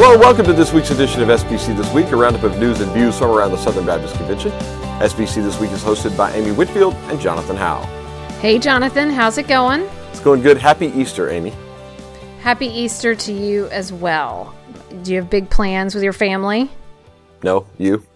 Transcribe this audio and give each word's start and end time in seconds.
Hello, 0.00 0.16
welcome 0.16 0.46
to 0.46 0.52
this 0.52 0.72
week's 0.72 0.92
edition 0.92 1.22
of 1.22 1.28
SBC 1.28 1.76
This 1.76 1.92
Week, 1.92 2.06
a 2.12 2.16
roundup 2.16 2.44
of 2.44 2.56
news 2.60 2.78
and 2.80 2.92
views 2.92 3.18
from 3.18 3.32
around 3.32 3.50
the 3.50 3.56
Southern 3.58 3.84
Baptist 3.84 4.14
Convention. 4.14 4.52
SBC 5.00 5.42
This 5.42 5.58
Week 5.58 5.72
is 5.72 5.82
hosted 5.82 6.16
by 6.16 6.30
Amy 6.34 6.52
Whitfield 6.52 6.94
and 7.10 7.18
Jonathan 7.18 7.56
Howe. 7.56 7.82
Hey, 8.40 8.60
Jonathan, 8.60 9.10
how's 9.10 9.38
it 9.38 9.48
going? 9.48 9.82
It's 10.10 10.20
going 10.20 10.40
good. 10.40 10.56
Happy 10.56 10.86
Easter, 10.86 11.28
Amy. 11.30 11.52
Happy 12.42 12.68
Easter 12.68 13.16
to 13.16 13.32
you 13.32 13.66
as 13.70 13.92
well. 13.92 14.54
Do 15.02 15.10
you 15.10 15.20
have 15.20 15.28
big 15.28 15.50
plans 15.50 15.96
with 15.96 16.04
your 16.04 16.12
family? 16.12 16.70
No, 17.42 17.66
you? 17.76 18.06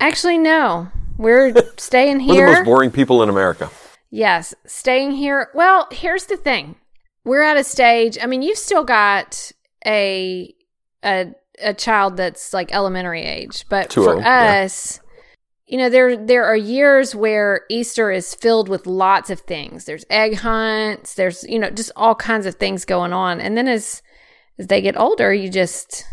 Actually, 0.00 0.36
no. 0.36 0.86
We're 1.16 1.54
staying 1.78 2.20
here. 2.20 2.44
We're 2.44 2.50
the 2.50 2.56
most 2.58 2.64
boring 2.66 2.90
people 2.90 3.22
in 3.22 3.30
America. 3.30 3.70
yes, 4.10 4.54
staying 4.66 5.12
here. 5.12 5.48
Well, 5.54 5.88
here's 5.92 6.26
the 6.26 6.36
thing. 6.36 6.74
We're 7.24 7.40
at 7.42 7.56
a 7.56 7.64
stage. 7.64 8.18
I 8.22 8.26
mean, 8.26 8.42
you've 8.42 8.58
still 8.58 8.84
got 8.84 9.50
a 9.86 10.52
a 11.06 11.32
a 11.62 11.72
child 11.72 12.16
that's 12.18 12.52
like 12.52 12.74
elementary 12.74 13.22
age, 13.22 13.64
but 13.70 13.88
Two 13.88 14.04
for 14.04 14.12
of 14.12 14.18
'em, 14.18 14.24
yeah. 14.24 14.64
us, 14.64 15.00
you 15.66 15.78
know, 15.78 15.88
there 15.88 16.16
there 16.16 16.44
are 16.44 16.56
years 16.56 17.14
where 17.14 17.62
Easter 17.70 18.10
is 18.10 18.34
filled 18.34 18.68
with 18.68 18.86
lots 18.86 19.30
of 19.30 19.40
things. 19.40 19.84
There's 19.84 20.04
egg 20.10 20.36
hunts. 20.36 21.14
There's 21.14 21.44
you 21.44 21.58
know 21.58 21.70
just 21.70 21.92
all 21.96 22.14
kinds 22.14 22.46
of 22.46 22.56
things 22.56 22.84
going 22.84 23.12
on, 23.12 23.40
and 23.40 23.56
then 23.56 23.68
as 23.68 24.02
as 24.58 24.66
they 24.66 24.80
get 24.80 24.98
older, 24.98 25.32
you 25.32 25.48
just 25.48 26.04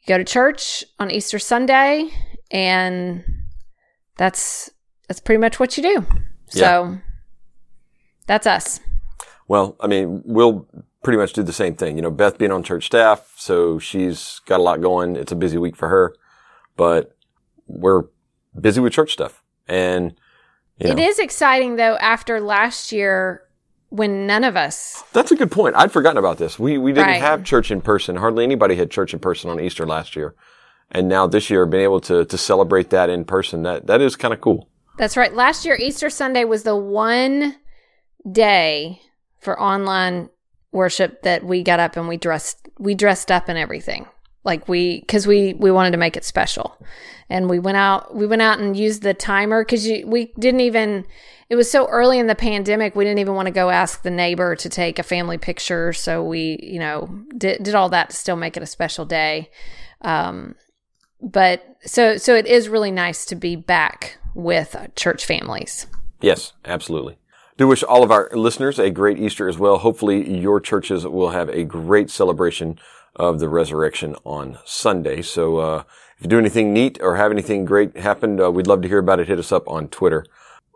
you 0.00 0.06
go 0.08 0.18
to 0.18 0.24
church 0.24 0.84
on 0.98 1.10
Easter 1.10 1.38
Sunday, 1.38 2.08
and 2.50 3.24
that's 4.16 4.70
that's 5.08 5.20
pretty 5.20 5.40
much 5.40 5.58
what 5.60 5.76
you 5.76 5.82
do. 5.82 6.06
So 6.48 6.98
that's 8.26 8.46
us. 8.46 8.80
Well, 9.48 9.76
I 9.80 9.86
mean, 9.86 10.22
we'll 10.24 10.66
pretty 11.04 11.18
much 11.18 11.32
do 11.32 11.42
the 11.42 11.52
same 11.52 11.76
thing. 11.76 11.96
You 11.96 12.02
know, 12.02 12.10
Beth 12.10 12.38
being 12.38 12.50
on 12.50 12.62
church 12.64 12.86
staff, 12.86 13.32
so 13.36 13.78
she's 13.78 14.40
got 14.46 14.58
a 14.58 14.62
lot 14.62 14.80
going. 14.80 15.14
It's 15.16 15.30
a 15.32 15.36
busy 15.36 15.58
week 15.58 15.76
for 15.76 15.88
her, 15.88 16.14
but 16.76 17.14
we're 17.66 18.04
busy 18.60 18.80
with 18.80 18.92
church 18.92 19.12
stuff. 19.12 19.42
And, 19.68 20.14
you 20.78 20.88
know, 20.88 20.92
It 20.94 20.98
is 20.98 21.18
exciting 21.18 21.76
though. 21.76 21.96
After 21.96 22.40
last 22.40 22.90
year, 22.92 23.42
when 23.90 24.26
none 24.26 24.42
of 24.42 24.56
us 24.56 25.04
that's 25.12 25.30
a 25.30 25.36
good 25.36 25.52
point. 25.52 25.76
I'd 25.76 25.92
forgotten 25.92 26.18
about 26.18 26.38
this. 26.38 26.58
We, 26.58 26.78
we 26.78 26.92
didn't 26.92 27.06
Right. 27.10 27.20
have 27.20 27.44
church 27.44 27.70
in 27.70 27.80
person. 27.80 28.16
Hardly 28.16 28.42
anybody 28.42 28.74
had 28.74 28.90
church 28.90 29.14
in 29.14 29.20
person 29.20 29.50
on 29.50 29.60
Easter 29.60 29.86
last 29.86 30.16
year. 30.16 30.34
And 30.90 31.08
now 31.08 31.26
this 31.28 31.48
year, 31.48 31.64
being 31.64 31.84
able 31.84 32.00
to, 32.00 32.24
to 32.24 32.36
celebrate 32.38 32.90
that 32.90 33.08
in 33.08 33.24
person, 33.24 33.62
that, 33.62 33.86
that 33.86 34.00
is 34.00 34.16
kind 34.16 34.34
of 34.34 34.40
cool. 34.40 34.68
That's 34.98 35.16
right. 35.16 35.32
Last 35.32 35.64
year, 35.64 35.76
Easter 35.76 36.10
Sunday 36.10 36.44
was 36.44 36.64
the 36.64 36.76
one 36.76 37.56
day 38.30 39.00
for 39.40 39.60
online 39.60 40.28
worship 40.74 41.22
that 41.22 41.44
we 41.44 41.62
got 41.62 41.80
up 41.80 41.96
and 41.96 42.08
we 42.08 42.16
dressed 42.16 42.68
we 42.78 42.94
dressed 42.94 43.30
up 43.30 43.48
and 43.48 43.56
everything. 43.56 44.06
Like 44.42 44.68
we 44.68 45.02
cuz 45.02 45.26
we 45.26 45.54
we 45.54 45.70
wanted 45.70 45.92
to 45.92 45.96
make 45.96 46.16
it 46.16 46.24
special. 46.24 46.76
And 47.30 47.48
we 47.48 47.58
went 47.58 47.76
out 47.76 48.14
we 48.14 48.26
went 48.26 48.42
out 48.42 48.58
and 48.58 48.76
used 48.76 49.02
the 49.02 49.14
timer 49.14 49.64
cuz 49.64 49.88
we 50.04 50.32
didn't 50.38 50.60
even 50.60 51.06
it 51.48 51.56
was 51.56 51.70
so 51.70 51.86
early 51.86 52.18
in 52.18 52.26
the 52.26 52.34
pandemic 52.34 52.96
we 52.96 53.04
didn't 53.04 53.20
even 53.20 53.34
want 53.34 53.46
to 53.46 53.52
go 53.52 53.70
ask 53.70 54.02
the 54.02 54.10
neighbor 54.10 54.56
to 54.56 54.68
take 54.68 54.98
a 54.98 55.02
family 55.02 55.38
picture 55.38 55.92
so 55.92 56.22
we, 56.22 56.58
you 56.62 56.80
know, 56.80 57.08
did 57.38 57.62
did 57.62 57.74
all 57.74 57.88
that 57.88 58.10
to 58.10 58.16
still 58.16 58.36
make 58.36 58.56
it 58.56 58.62
a 58.62 58.66
special 58.66 59.04
day. 59.04 59.50
Um 60.02 60.56
but 61.22 61.76
so 61.86 62.16
so 62.16 62.34
it 62.34 62.46
is 62.46 62.68
really 62.68 62.90
nice 62.90 63.24
to 63.26 63.36
be 63.36 63.56
back 63.56 64.18
with 64.34 64.76
church 64.96 65.24
families. 65.24 65.86
Yes, 66.20 66.52
absolutely. 66.64 67.18
Do 67.56 67.68
wish 67.68 67.84
all 67.84 68.02
of 68.02 68.10
our 68.10 68.28
listeners 68.32 68.80
a 68.80 68.90
great 68.90 69.16
Easter 69.16 69.48
as 69.48 69.58
well. 69.58 69.78
Hopefully 69.78 70.28
your 70.28 70.60
churches 70.60 71.06
will 71.06 71.30
have 71.30 71.48
a 71.50 71.62
great 71.62 72.10
celebration 72.10 72.80
of 73.14 73.38
the 73.38 73.48
resurrection 73.48 74.16
on 74.24 74.58
Sunday. 74.64 75.22
So, 75.22 75.58
uh, 75.58 75.84
if 76.18 76.24
you 76.24 76.28
do 76.28 76.38
anything 76.40 76.72
neat 76.72 76.98
or 77.00 77.14
have 77.14 77.30
anything 77.30 77.64
great 77.64 77.96
happen, 77.96 78.40
uh, 78.40 78.50
we'd 78.50 78.66
love 78.66 78.82
to 78.82 78.88
hear 78.88 78.98
about 78.98 79.20
it. 79.20 79.28
Hit 79.28 79.38
us 79.38 79.52
up 79.52 79.68
on 79.68 79.86
Twitter 79.86 80.26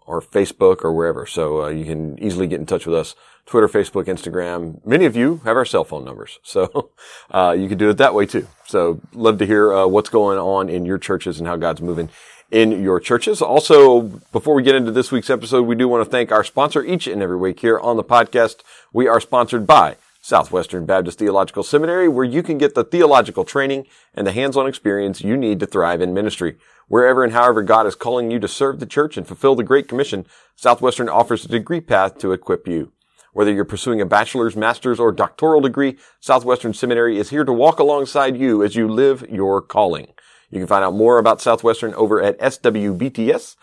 or 0.06 0.22
Facebook 0.22 0.84
or 0.84 0.92
wherever. 0.92 1.26
So, 1.26 1.64
uh, 1.64 1.68
you 1.70 1.84
can 1.84 2.16
easily 2.22 2.46
get 2.46 2.60
in 2.60 2.66
touch 2.66 2.86
with 2.86 2.94
us. 2.94 3.16
Twitter, 3.44 3.66
Facebook, 3.66 4.04
Instagram. 4.04 4.80
Many 4.86 5.04
of 5.04 5.16
you 5.16 5.40
have 5.44 5.56
our 5.56 5.64
cell 5.64 5.82
phone 5.82 6.04
numbers. 6.04 6.38
So, 6.44 6.90
uh, 7.32 7.56
you 7.58 7.68
can 7.68 7.78
do 7.78 7.90
it 7.90 7.96
that 7.96 8.14
way 8.14 8.24
too. 8.24 8.46
So, 8.66 9.00
love 9.12 9.38
to 9.38 9.46
hear, 9.46 9.72
uh, 9.72 9.88
what's 9.88 10.10
going 10.10 10.38
on 10.38 10.68
in 10.68 10.84
your 10.84 10.98
churches 10.98 11.40
and 11.40 11.48
how 11.48 11.56
God's 11.56 11.82
moving 11.82 12.08
in 12.50 12.82
your 12.82 12.98
churches. 13.00 13.42
Also, 13.42 14.02
before 14.32 14.54
we 14.54 14.62
get 14.62 14.74
into 14.74 14.90
this 14.90 15.12
week's 15.12 15.30
episode, 15.30 15.62
we 15.62 15.74
do 15.74 15.88
want 15.88 16.04
to 16.04 16.10
thank 16.10 16.32
our 16.32 16.44
sponsor 16.44 16.82
each 16.82 17.06
and 17.06 17.22
every 17.22 17.36
week 17.36 17.60
here 17.60 17.78
on 17.78 17.96
the 17.96 18.04
podcast. 18.04 18.62
We 18.92 19.06
are 19.06 19.20
sponsored 19.20 19.66
by 19.66 19.96
Southwestern 20.22 20.86
Baptist 20.86 21.18
Theological 21.18 21.62
Seminary, 21.62 22.08
where 22.08 22.24
you 22.24 22.42
can 22.42 22.58
get 22.58 22.74
the 22.74 22.84
theological 22.84 23.44
training 23.44 23.86
and 24.14 24.26
the 24.26 24.32
hands-on 24.32 24.66
experience 24.66 25.20
you 25.20 25.36
need 25.36 25.60
to 25.60 25.66
thrive 25.66 26.00
in 26.00 26.14
ministry. 26.14 26.56
Wherever 26.88 27.22
and 27.22 27.34
however 27.34 27.62
God 27.62 27.86
is 27.86 27.94
calling 27.94 28.30
you 28.30 28.38
to 28.40 28.48
serve 28.48 28.80
the 28.80 28.86
church 28.86 29.16
and 29.16 29.26
fulfill 29.26 29.54
the 29.54 29.62
Great 29.62 29.88
Commission, 29.88 30.26
Southwestern 30.56 31.08
offers 31.08 31.44
a 31.44 31.48
degree 31.48 31.80
path 31.80 32.18
to 32.18 32.32
equip 32.32 32.66
you. 32.66 32.92
Whether 33.34 33.52
you're 33.52 33.66
pursuing 33.66 34.00
a 34.00 34.06
bachelor's, 34.06 34.56
master's, 34.56 34.98
or 34.98 35.12
doctoral 35.12 35.60
degree, 35.60 35.98
Southwestern 36.18 36.72
Seminary 36.72 37.18
is 37.18 37.30
here 37.30 37.44
to 37.44 37.52
walk 37.52 37.78
alongside 37.78 38.36
you 38.36 38.64
as 38.64 38.74
you 38.74 38.88
live 38.88 39.24
your 39.30 39.60
calling. 39.60 40.08
You 40.50 40.58
can 40.58 40.66
find 40.66 40.84
out 40.84 40.94
more 40.94 41.18
about 41.18 41.40
Southwestern 41.40 41.94
over 41.94 42.22
at 42.22 42.38
swbts.edu. 42.38 43.56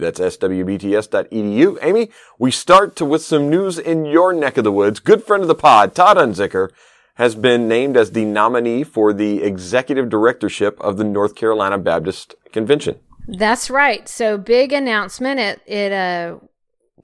That's 0.00 0.20
swbts.edu. 0.20 1.78
Amy, 1.82 2.10
we 2.38 2.50
start 2.50 2.96
to, 2.96 3.04
with 3.04 3.22
some 3.22 3.48
news 3.48 3.78
in 3.78 4.04
your 4.04 4.32
neck 4.32 4.56
of 4.56 4.64
the 4.64 4.72
woods. 4.72 5.00
Good 5.00 5.24
friend 5.24 5.42
of 5.42 5.48
the 5.48 5.54
pod, 5.54 5.94
Todd 5.94 6.16
Unzicker, 6.16 6.70
has 7.14 7.34
been 7.34 7.68
named 7.68 7.96
as 7.96 8.12
the 8.12 8.24
nominee 8.24 8.84
for 8.84 9.12
the 9.12 9.42
executive 9.42 10.08
directorship 10.08 10.80
of 10.80 10.96
the 10.96 11.04
North 11.04 11.34
Carolina 11.34 11.78
Baptist 11.78 12.34
Convention. 12.52 12.98
That's 13.28 13.70
right. 13.70 14.08
So 14.08 14.38
big 14.38 14.72
announcement. 14.72 15.38
It 15.38 15.60
it 15.66 15.92
uh 15.92 16.36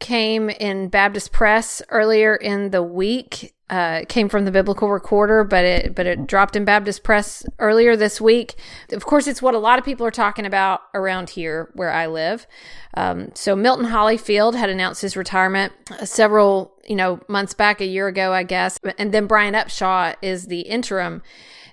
came 0.00 0.50
in 0.50 0.88
Baptist 0.88 1.32
Press 1.32 1.82
earlier 1.88 2.34
in 2.34 2.70
the 2.70 2.82
week. 2.82 3.54
Uh, 3.68 4.04
came 4.08 4.28
from 4.28 4.44
the 4.44 4.52
Biblical 4.52 4.90
Recorder, 4.90 5.42
but 5.42 5.64
it 5.64 5.92
but 5.92 6.06
it 6.06 6.28
dropped 6.28 6.54
in 6.54 6.64
Baptist 6.64 7.02
Press 7.02 7.44
earlier 7.58 7.96
this 7.96 8.20
week. 8.20 8.54
Of 8.92 9.04
course, 9.06 9.26
it's 9.26 9.42
what 9.42 9.56
a 9.56 9.58
lot 9.58 9.76
of 9.80 9.84
people 9.84 10.06
are 10.06 10.12
talking 10.12 10.46
about 10.46 10.82
around 10.94 11.30
here 11.30 11.70
where 11.74 11.90
I 11.90 12.06
live. 12.06 12.46
Um, 12.94 13.32
so 13.34 13.56
Milton 13.56 13.86
Hollifield 13.86 14.54
had 14.54 14.70
announced 14.70 15.02
his 15.02 15.16
retirement 15.16 15.72
uh, 15.90 16.04
several 16.04 16.74
you 16.86 16.94
know 16.94 17.18
months 17.26 17.54
back, 17.54 17.80
a 17.80 17.86
year 17.86 18.06
ago, 18.06 18.32
I 18.32 18.44
guess, 18.44 18.78
and 18.98 19.12
then 19.12 19.26
Brian 19.26 19.54
Upshaw 19.54 20.14
is 20.22 20.46
the 20.46 20.60
interim 20.60 21.22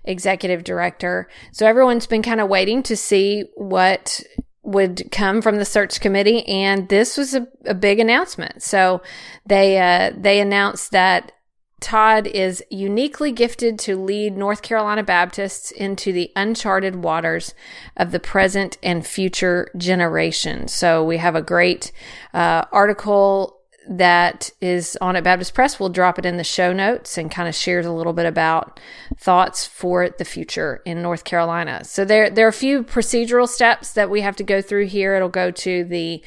executive 0.04 0.64
director. 0.64 1.30
So 1.52 1.68
everyone's 1.68 2.08
been 2.08 2.24
kind 2.24 2.42
of 2.42 2.50
waiting 2.50 2.82
to 2.84 2.98
see 2.98 3.46
what 3.56 4.22
would 4.64 5.12
come 5.12 5.42
from 5.42 5.58
the 5.58 5.66
search 5.66 6.00
committee, 6.00 6.48
and 6.48 6.90
this 6.90 7.18
was 7.18 7.36
a, 7.36 7.48
a 7.66 7.74
big 7.74 8.00
announcement. 8.00 8.64
So 8.64 9.02
they 9.46 9.78
uh, 9.80 10.12
they 10.18 10.40
announced 10.40 10.92
that 10.92 11.34
Todd 11.84 12.28
is 12.28 12.64
uniquely 12.70 13.34
gifted 13.34 13.78
to 13.80 13.98
lead 13.98 14.38
North 14.38 14.62
Carolina 14.62 15.04
Baptists 15.04 15.70
into 15.70 16.14
the 16.14 16.32
uncharted 16.34 17.04
waters 17.04 17.54
of 17.98 18.12
the 18.12 18.22
present 18.22 18.78
and 18.82 19.06
future 19.06 19.70
generation. 19.76 20.70
So 20.70 21.04
we 21.04 21.18
have 21.18 21.36
a 21.36 21.42
great 21.42 21.92
uh, 22.34 22.64
article 22.72 23.60
that 23.86 24.50
is 24.62 24.98
on 25.02 25.18
at 25.18 25.26
Baptist 25.26 25.54
Press. 25.54 25.78
We'll 25.78 25.90
drop 25.90 26.18
it 26.18 26.26
in 26.26 26.38
the 26.38 26.44
show 26.46 26.72
notes 26.72 27.18
and 27.18 27.30
kind 27.30 27.50
of 27.50 27.56
shares 27.56 27.86
a 27.86 27.92
little 27.92 28.14
bit 28.14 28.26
about 28.26 28.80
thoughts 29.18 29.66
for 29.66 30.10
the 30.10 30.24
future 30.24 30.82
in 30.86 31.02
North 31.02 31.26
Carolina. 31.26 31.84
So 31.84 32.06
there 32.06 32.30
there 32.30 32.46
are 32.46 32.50
a 32.50 32.54
few 32.54 32.84
procedural 32.84 33.48
steps 33.48 33.92
that 33.92 34.10
we 34.10 34.22
have 34.22 34.38
to 34.38 34.44
go 34.44 34.62
through 34.62 34.86
here. 34.86 35.16
It'll 35.16 35.28
go 35.28 35.52
to 35.52 35.84
the 35.84 36.24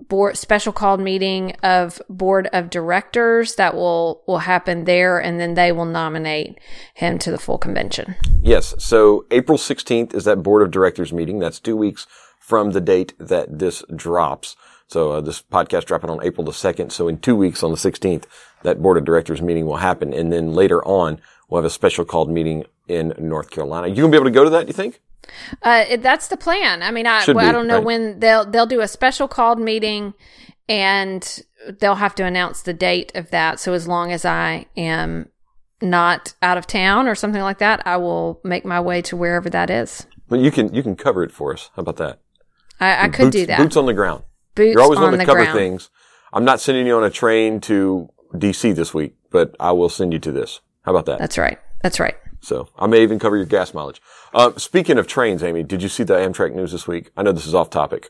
board 0.00 0.36
special 0.36 0.72
called 0.72 1.00
meeting 1.00 1.52
of 1.62 2.00
board 2.08 2.48
of 2.52 2.70
directors 2.70 3.54
that 3.56 3.74
will 3.74 4.22
will 4.26 4.38
happen 4.38 4.84
there 4.84 5.18
and 5.18 5.40
then 5.40 5.54
they 5.54 5.72
will 5.72 5.86
nominate 5.86 6.58
him 6.94 7.18
to 7.18 7.30
the 7.30 7.38
full 7.38 7.58
convention. 7.58 8.14
Yes. 8.42 8.74
So 8.78 9.26
April 9.30 9.58
16th 9.58 10.14
is 10.14 10.24
that 10.24 10.42
board 10.42 10.62
of 10.62 10.70
directors 10.70 11.12
meeting. 11.12 11.38
That's 11.38 11.60
two 11.60 11.76
weeks 11.76 12.06
from 12.38 12.72
the 12.72 12.80
date 12.80 13.14
that 13.18 13.58
this 13.58 13.82
drops. 13.94 14.54
So 14.86 15.12
uh, 15.12 15.20
this 15.20 15.42
podcast 15.42 15.86
dropping 15.86 16.10
on 16.10 16.24
April 16.24 16.44
the 16.44 16.52
2nd. 16.52 16.92
So 16.92 17.08
in 17.08 17.18
two 17.18 17.34
weeks 17.34 17.62
on 17.62 17.72
the 17.72 17.76
16th, 17.76 18.24
that 18.62 18.80
board 18.80 18.98
of 18.98 19.04
directors 19.04 19.42
meeting 19.42 19.66
will 19.66 19.78
happen. 19.78 20.14
And 20.14 20.32
then 20.32 20.52
later 20.52 20.84
on, 20.84 21.20
we'll 21.48 21.60
have 21.60 21.66
a 21.66 21.70
special 21.70 22.04
called 22.04 22.30
meeting 22.30 22.64
in 22.86 23.12
North 23.18 23.50
Carolina. 23.50 23.88
You 23.88 23.96
gonna 23.96 24.10
be 24.10 24.16
able 24.16 24.26
to 24.26 24.30
go 24.30 24.44
to 24.44 24.50
that, 24.50 24.62
do 24.62 24.68
you 24.68 24.74
think? 24.74 25.00
Uh, 25.62 25.84
it, 25.88 26.02
that's 26.02 26.28
the 26.28 26.36
plan. 26.36 26.82
I 26.82 26.90
mean, 26.90 27.06
I, 27.06 27.24
well, 27.26 27.46
I 27.46 27.52
don't 27.52 27.66
know 27.66 27.76
right? 27.76 27.84
when 27.84 28.20
they'll 28.20 28.44
they'll 28.44 28.66
do 28.66 28.80
a 28.80 28.88
special 28.88 29.28
called 29.28 29.58
meeting, 29.58 30.14
and 30.68 31.42
they'll 31.80 31.96
have 31.96 32.14
to 32.16 32.24
announce 32.24 32.62
the 32.62 32.74
date 32.74 33.12
of 33.14 33.30
that. 33.30 33.60
So 33.60 33.72
as 33.72 33.86
long 33.88 34.12
as 34.12 34.24
I 34.24 34.66
am 34.76 35.30
not 35.80 36.34
out 36.42 36.58
of 36.58 36.66
town 36.66 37.08
or 37.08 37.14
something 37.14 37.42
like 37.42 37.58
that, 37.58 37.86
I 37.86 37.96
will 37.96 38.40
make 38.44 38.64
my 38.64 38.80
way 38.80 39.02
to 39.02 39.16
wherever 39.16 39.50
that 39.50 39.70
is. 39.70 40.06
Well, 40.28 40.40
you 40.40 40.50
can, 40.50 40.74
you 40.74 40.82
can 40.82 40.96
cover 40.96 41.22
it 41.22 41.32
for 41.32 41.52
us. 41.52 41.70
How 41.76 41.82
about 41.82 41.96
that? 41.96 42.20
I, 42.80 43.04
I 43.04 43.08
could 43.08 43.26
boots, 43.26 43.36
do 43.36 43.46
that. 43.46 43.58
Boots 43.58 43.76
on 43.76 43.86
the 43.86 43.94
ground. 43.94 44.24
Boots 44.54 44.74
You're 44.74 44.82
always 44.82 44.98
on 44.98 45.12
the 45.12 45.18
to 45.18 45.24
cover 45.24 45.42
ground. 45.42 45.56
things. 45.58 45.90
I'm 46.32 46.44
not 46.44 46.60
sending 46.60 46.86
you 46.86 46.96
on 46.96 47.04
a 47.04 47.10
train 47.10 47.60
to 47.62 48.08
DC 48.34 48.74
this 48.74 48.92
week, 48.92 49.16
but 49.30 49.54
I 49.60 49.72
will 49.72 49.88
send 49.88 50.12
you 50.12 50.18
to 50.20 50.32
this. 50.32 50.60
How 50.82 50.92
about 50.92 51.06
that? 51.06 51.18
That's 51.18 51.38
right. 51.38 51.58
That's 51.82 52.00
right. 52.00 52.16
So 52.46 52.68
I 52.78 52.86
may 52.86 53.02
even 53.02 53.18
cover 53.18 53.36
your 53.36 53.44
gas 53.44 53.74
mileage. 53.74 54.00
Uh, 54.32 54.52
speaking 54.56 54.98
of 54.98 55.08
trains, 55.08 55.42
Amy, 55.42 55.64
did 55.64 55.82
you 55.82 55.88
see 55.88 56.04
the 56.04 56.14
Amtrak 56.14 56.54
news 56.54 56.70
this 56.70 56.86
week? 56.86 57.10
I 57.16 57.24
know 57.24 57.32
this 57.32 57.44
is 57.44 57.56
off 57.56 57.70
topic. 57.70 58.08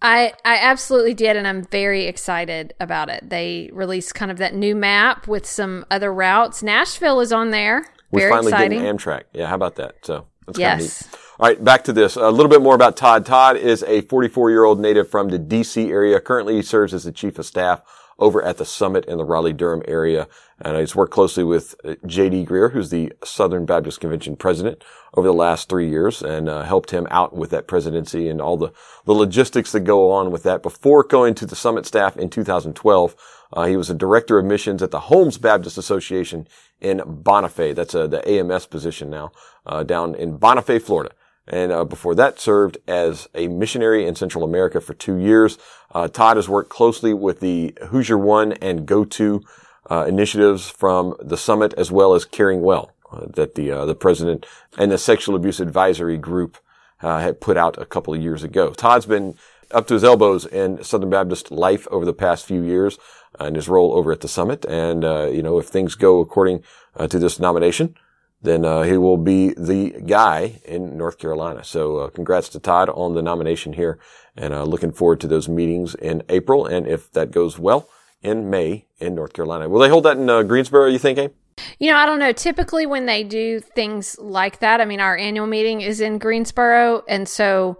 I, 0.00 0.32
I 0.42 0.56
absolutely 0.56 1.12
did, 1.12 1.36
and 1.36 1.46
I'm 1.46 1.64
very 1.64 2.06
excited 2.06 2.72
about 2.80 3.10
it. 3.10 3.28
They 3.28 3.68
released 3.74 4.14
kind 4.14 4.30
of 4.30 4.38
that 4.38 4.54
new 4.54 4.74
map 4.74 5.28
with 5.28 5.44
some 5.44 5.84
other 5.90 6.14
routes. 6.14 6.62
Nashville 6.62 7.20
is 7.20 7.30
on 7.30 7.50
there. 7.50 7.84
We're 8.10 8.30
finally 8.30 8.52
exciting. 8.52 8.78
getting 8.78 8.96
Amtrak. 8.96 9.24
Yeah, 9.34 9.48
how 9.48 9.56
about 9.56 9.74
that? 9.76 9.96
So 10.00 10.28
that's 10.46 10.58
Yes. 10.58 10.80
neat. 10.80 11.20
All 11.38 11.48
right, 11.48 11.62
back 11.62 11.84
to 11.84 11.92
this. 11.92 12.16
A 12.16 12.30
little 12.30 12.50
bit 12.50 12.62
more 12.62 12.74
about 12.74 12.96
Todd. 12.96 13.26
Todd 13.26 13.58
is 13.58 13.82
a 13.82 14.00
44 14.02 14.50
year 14.50 14.64
old 14.64 14.80
native 14.80 15.10
from 15.10 15.28
the 15.28 15.38
DC 15.38 15.90
area. 15.90 16.20
Currently, 16.20 16.54
he 16.54 16.62
serves 16.62 16.94
as 16.94 17.04
the 17.04 17.12
chief 17.12 17.38
of 17.38 17.44
staff 17.44 17.82
over 18.18 18.42
at 18.42 18.58
the 18.58 18.64
summit 18.64 19.04
in 19.06 19.18
the 19.18 19.24
Raleigh 19.24 19.52
Durham 19.52 19.82
area. 19.86 20.28
And 20.60 20.76
he's 20.76 20.94
worked 20.94 21.12
closely 21.12 21.42
with 21.44 21.74
uh, 21.84 21.94
J.D. 22.06 22.46
Greear, 22.46 22.72
who's 22.72 22.90
the 22.90 23.12
Southern 23.24 23.66
Baptist 23.66 24.00
Convention 24.00 24.36
president 24.36 24.84
over 25.14 25.26
the 25.26 25.34
last 25.34 25.68
three 25.68 25.88
years 25.88 26.22
and 26.22 26.48
uh, 26.48 26.62
helped 26.62 26.90
him 26.90 27.06
out 27.10 27.34
with 27.34 27.50
that 27.50 27.66
presidency 27.66 28.28
and 28.28 28.40
all 28.40 28.56
the, 28.56 28.72
the 29.04 29.12
logistics 29.12 29.72
that 29.72 29.80
go 29.80 30.10
on 30.10 30.30
with 30.30 30.42
that. 30.44 30.62
Before 30.62 31.02
going 31.02 31.34
to 31.34 31.46
the 31.46 31.56
summit 31.56 31.86
staff 31.86 32.16
in 32.16 32.30
2012, 32.30 33.16
uh, 33.52 33.66
he 33.66 33.76
was 33.76 33.90
a 33.90 33.94
director 33.94 34.38
of 34.38 34.44
missions 34.44 34.82
at 34.82 34.90
the 34.90 35.00
Holmes 35.00 35.38
Baptist 35.38 35.78
Association 35.78 36.46
in 36.80 36.98
Bonifay. 36.98 37.74
That's 37.74 37.94
uh, 37.94 38.06
the 38.06 38.26
AMS 38.28 38.66
position 38.66 39.10
now, 39.10 39.32
uh, 39.66 39.82
down 39.82 40.14
in 40.14 40.38
Bonifay, 40.38 40.80
Florida. 40.80 41.14
And 41.46 41.72
uh, 41.72 41.84
before 41.84 42.14
that, 42.14 42.40
served 42.40 42.78
as 42.88 43.28
a 43.34 43.48
missionary 43.48 44.06
in 44.06 44.14
Central 44.14 44.44
America 44.44 44.80
for 44.80 44.94
two 44.94 45.16
years. 45.16 45.58
Uh, 45.92 46.08
Todd 46.08 46.36
has 46.36 46.48
worked 46.48 46.70
closely 46.70 47.12
with 47.12 47.40
the 47.40 47.76
Who's 47.88 48.08
Your 48.08 48.18
One 48.18 48.52
and 48.54 48.86
Go 48.86 49.04
To 49.04 49.42
uh, 49.90 50.06
initiatives 50.08 50.70
from 50.70 51.14
the 51.20 51.36
summit, 51.36 51.74
as 51.74 51.92
well 51.92 52.14
as 52.14 52.24
Caring 52.24 52.62
Well, 52.62 52.92
uh, 53.12 53.26
that 53.34 53.54
the 53.54 53.70
uh, 53.70 53.84
the 53.84 53.94
president 53.94 54.46
and 54.78 54.90
the 54.90 54.98
Sexual 54.98 55.36
Abuse 55.36 55.60
Advisory 55.60 56.16
Group 56.16 56.56
uh, 57.02 57.20
had 57.20 57.40
put 57.40 57.58
out 57.58 57.80
a 57.80 57.84
couple 57.84 58.14
of 58.14 58.22
years 58.22 58.42
ago. 58.42 58.72
Todd's 58.72 59.06
been 59.06 59.34
up 59.70 59.86
to 59.88 59.94
his 59.94 60.04
elbows 60.04 60.46
in 60.46 60.82
Southern 60.82 61.10
Baptist 61.10 61.50
life 61.50 61.86
over 61.90 62.04
the 62.06 62.14
past 62.14 62.46
few 62.46 62.62
years 62.62 62.98
in 63.40 63.54
his 63.56 63.68
role 63.68 63.92
over 63.94 64.12
at 64.12 64.20
the 64.20 64.28
summit. 64.28 64.64
And, 64.66 65.04
uh, 65.04 65.26
you 65.26 65.42
know, 65.42 65.58
if 65.58 65.66
things 65.66 65.96
go 65.96 66.20
according 66.20 66.62
to 66.96 67.18
this 67.18 67.40
nomination, 67.40 67.96
then 68.44 68.64
uh, 68.64 68.82
he 68.82 68.96
will 68.96 69.16
be 69.16 69.54
the 69.54 69.90
guy 70.06 70.60
in 70.64 70.96
North 70.96 71.18
Carolina. 71.18 71.64
So 71.64 71.98
uh, 71.98 72.10
congrats 72.10 72.48
to 72.50 72.60
Todd 72.60 72.88
on 72.88 73.14
the 73.14 73.22
nomination 73.22 73.72
here 73.72 73.98
and 74.36 74.54
uh, 74.54 74.64
looking 74.64 74.92
forward 74.92 75.20
to 75.20 75.26
those 75.26 75.48
meetings 75.48 75.94
in 75.94 76.22
April. 76.28 76.66
And 76.66 76.86
if 76.86 77.10
that 77.12 77.30
goes 77.30 77.58
well, 77.58 77.88
in 78.24 78.50
May 78.50 78.86
in 78.98 79.14
North 79.14 79.34
Carolina. 79.34 79.68
Will 79.68 79.80
they 79.80 79.88
hold 79.88 80.04
that 80.04 80.16
in 80.16 80.28
uh, 80.28 80.42
Greensboro, 80.42 80.86
you 80.86 80.98
think, 80.98 81.18
Abe? 81.18 81.32
You 81.78 81.92
know, 81.92 81.98
I 81.98 82.06
don't 82.06 82.18
know. 82.18 82.32
Typically, 82.32 82.86
when 82.86 83.06
they 83.06 83.22
do 83.22 83.60
things 83.60 84.18
like 84.18 84.58
that, 84.58 84.80
I 84.80 84.86
mean, 84.86 84.98
our 84.98 85.16
annual 85.16 85.46
meeting 85.46 85.82
is 85.82 86.00
in 86.00 86.18
Greensboro. 86.18 87.04
And 87.06 87.28
so 87.28 87.78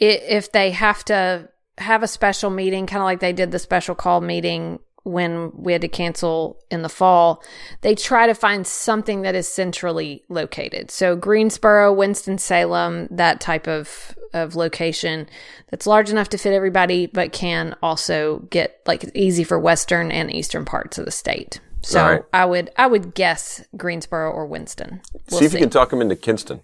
i 0.00 0.04
if 0.04 0.52
they 0.52 0.72
have 0.72 1.04
to 1.06 1.48
have 1.78 2.02
a 2.02 2.08
special 2.08 2.50
meeting, 2.50 2.86
kind 2.86 3.00
of 3.00 3.04
like 3.04 3.20
they 3.20 3.32
did 3.32 3.50
the 3.50 3.58
special 3.58 3.94
call 3.94 4.20
meeting 4.20 4.80
when 5.04 5.52
we 5.54 5.72
had 5.72 5.82
to 5.82 5.88
cancel 5.88 6.58
in 6.70 6.82
the 6.82 6.88
fall, 6.88 7.42
they 7.82 7.94
try 7.94 8.26
to 8.26 8.34
find 8.34 8.66
something 8.66 9.22
that 9.22 9.34
is 9.34 9.48
centrally 9.48 10.24
located. 10.28 10.90
So 10.90 11.14
Greensboro, 11.14 11.92
Winston-Salem, 11.92 13.08
that 13.10 13.40
type 13.40 13.68
of 13.68 14.16
of 14.34 14.56
location 14.56 15.28
that's 15.70 15.86
large 15.86 16.10
enough 16.10 16.28
to 16.28 16.36
fit 16.36 16.52
everybody, 16.52 17.06
but 17.06 17.32
can 17.32 17.74
also 17.82 18.40
get 18.50 18.80
like 18.84 19.08
easy 19.14 19.44
for 19.44 19.58
western 19.58 20.10
and 20.10 20.34
eastern 20.34 20.64
parts 20.64 20.98
of 20.98 21.04
the 21.04 21.10
state. 21.12 21.60
So 21.82 22.02
right. 22.02 22.22
I 22.32 22.44
would 22.44 22.70
I 22.76 22.86
would 22.86 23.14
guess 23.14 23.64
Greensboro 23.76 24.30
or 24.30 24.46
Winston. 24.46 25.00
We'll 25.30 25.40
see 25.40 25.46
if 25.46 25.52
you 25.52 25.60
can 25.60 25.70
talk 25.70 25.92
him 25.92 26.00
into 26.00 26.16
Kinston. 26.16 26.62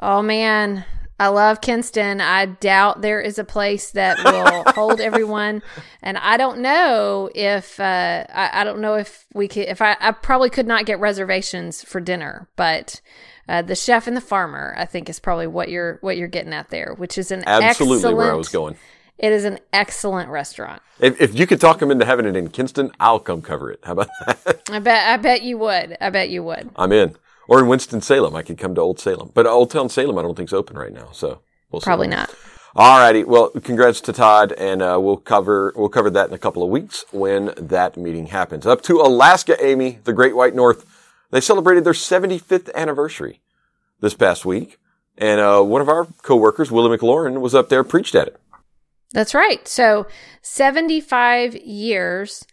Oh 0.00 0.22
man, 0.22 0.84
I 1.18 1.28
love 1.28 1.60
Kinston. 1.60 2.20
I 2.20 2.46
doubt 2.46 3.00
there 3.00 3.20
is 3.20 3.38
a 3.38 3.44
place 3.44 3.92
that 3.92 4.18
will 4.24 4.64
hold 4.74 5.00
everyone, 5.00 5.62
and 6.02 6.18
I 6.18 6.36
don't 6.36 6.58
know 6.58 7.30
if 7.34 7.78
uh, 7.78 8.24
I, 8.32 8.50
I 8.52 8.64
don't 8.64 8.80
know 8.80 8.94
if 8.94 9.26
we 9.32 9.46
could. 9.46 9.68
If 9.68 9.80
I, 9.80 9.96
I 10.00 10.10
probably 10.10 10.50
could 10.50 10.66
not 10.66 10.86
get 10.86 10.98
reservations 10.98 11.84
for 11.84 12.00
dinner, 12.00 12.48
but 12.56 13.00
uh, 13.48 13.62
the 13.62 13.76
chef 13.76 14.06
and 14.06 14.16
the 14.16 14.20
farmer, 14.20 14.74
I 14.76 14.86
think, 14.86 15.08
is 15.08 15.20
probably 15.20 15.46
what 15.46 15.68
you're 15.68 15.98
what 16.00 16.16
you're 16.16 16.28
getting 16.28 16.52
at 16.52 16.70
there, 16.70 16.94
which 16.96 17.16
is 17.16 17.30
an 17.30 17.44
Absolutely 17.46 17.98
excellent, 17.98 18.16
where 18.16 18.32
I 18.32 18.36
was 18.36 18.48
going. 18.48 18.76
It 19.16 19.32
is 19.32 19.44
an 19.44 19.60
excellent 19.72 20.30
restaurant. 20.30 20.82
If, 20.98 21.20
if 21.20 21.38
you 21.38 21.46
could 21.46 21.60
talk 21.60 21.80
him 21.80 21.92
into 21.92 22.04
having 22.04 22.26
it 22.26 22.34
in 22.34 22.48
Kinston, 22.48 22.90
I'll 22.98 23.20
come 23.20 23.42
cover 23.42 23.70
it. 23.70 23.78
How 23.84 23.92
about 23.92 24.08
that? 24.26 24.62
I 24.70 24.80
bet 24.80 25.08
I 25.08 25.16
bet 25.18 25.42
you 25.42 25.58
would. 25.58 25.96
I 26.00 26.10
bet 26.10 26.30
you 26.30 26.42
would. 26.42 26.70
I'm 26.74 26.90
in. 26.90 27.16
Or 27.48 27.60
in 27.60 27.68
Winston 27.68 28.00
Salem, 28.00 28.34
I 28.34 28.42
could 28.42 28.58
come 28.58 28.74
to 28.74 28.80
Old 28.80 28.98
Salem, 28.98 29.30
but 29.34 29.46
Old 29.46 29.70
Town 29.70 29.88
Salem, 29.88 30.18
I 30.18 30.22
don't 30.22 30.34
think 30.34 30.48
is 30.48 30.54
open 30.54 30.78
right 30.78 30.92
now. 30.92 31.10
So 31.12 31.40
we'll 31.70 31.80
see. 31.80 31.84
Probably 31.84 32.08
not. 32.08 32.34
All 32.76 32.98
righty. 32.98 33.22
Well, 33.22 33.50
congrats 33.50 34.00
to 34.00 34.12
Todd, 34.12 34.52
and 34.52 34.82
uh, 34.82 34.98
we'll 35.00 35.16
cover 35.16 35.72
we'll 35.76 35.88
cover 35.88 36.10
that 36.10 36.28
in 36.28 36.34
a 36.34 36.38
couple 36.38 36.62
of 36.64 36.70
weeks 36.70 37.04
when 37.12 37.52
that 37.56 37.96
meeting 37.96 38.26
happens. 38.26 38.66
Up 38.66 38.82
to 38.82 39.00
Alaska, 39.00 39.56
Amy, 39.64 40.00
the 40.04 40.12
Great 40.12 40.34
White 40.34 40.56
North. 40.56 40.84
They 41.30 41.40
celebrated 41.40 41.84
their 41.84 41.92
75th 41.92 42.72
anniversary 42.74 43.40
this 44.00 44.14
past 44.14 44.44
week, 44.44 44.78
and 45.16 45.40
uh, 45.40 45.62
one 45.62 45.80
of 45.82 45.88
our 45.88 46.06
coworkers, 46.22 46.72
Willie 46.72 46.96
McLaurin, 46.96 47.40
was 47.40 47.54
up 47.54 47.68
there 47.68 47.84
preached 47.84 48.14
at 48.16 48.28
it. 48.28 48.40
That's 49.12 49.34
right. 49.34 49.66
So 49.68 50.08
75 50.42 51.54
years 51.56 52.44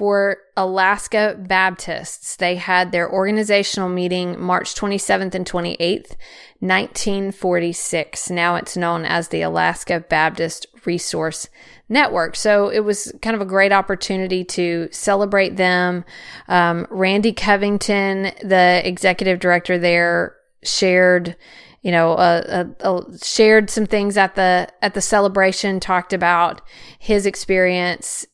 for 0.00 0.38
Alaska 0.56 1.36
Baptists. 1.38 2.36
They 2.36 2.54
had 2.56 2.90
their 2.90 3.12
organizational 3.12 3.90
meeting 3.90 4.40
March 4.40 4.74
27th 4.74 5.34
and 5.34 5.44
28th, 5.44 6.16
1946. 6.60 8.30
Now 8.30 8.56
it's 8.56 8.78
known 8.78 9.04
as 9.04 9.28
the 9.28 9.42
Alaska 9.42 10.00
Baptist 10.00 10.66
Resource 10.86 11.50
Network. 11.90 12.34
So 12.34 12.70
it 12.70 12.80
was 12.80 13.12
kind 13.20 13.36
of 13.36 13.42
a 13.42 13.44
great 13.44 13.72
opportunity 13.72 14.42
to 14.42 14.88
celebrate 14.90 15.56
them. 15.56 16.06
Um, 16.48 16.86
Randy 16.88 17.34
Covington, 17.34 18.32
the 18.42 18.80
executive 18.82 19.38
director 19.38 19.76
there, 19.76 20.34
shared 20.62 21.36
you 21.82 21.90
know, 21.90 22.12
uh, 22.12 22.64
uh, 22.82 22.86
uh, 22.86 23.16
shared 23.22 23.68
some 23.70 23.86
things 23.86 24.16
at 24.18 24.34
the 24.34 24.68
at 24.82 24.92
the 24.92 25.00
celebration. 25.00 25.80
Talked 25.80 26.12
about 26.12 26.60
his 26.98 27.24
experience 27.24 28.26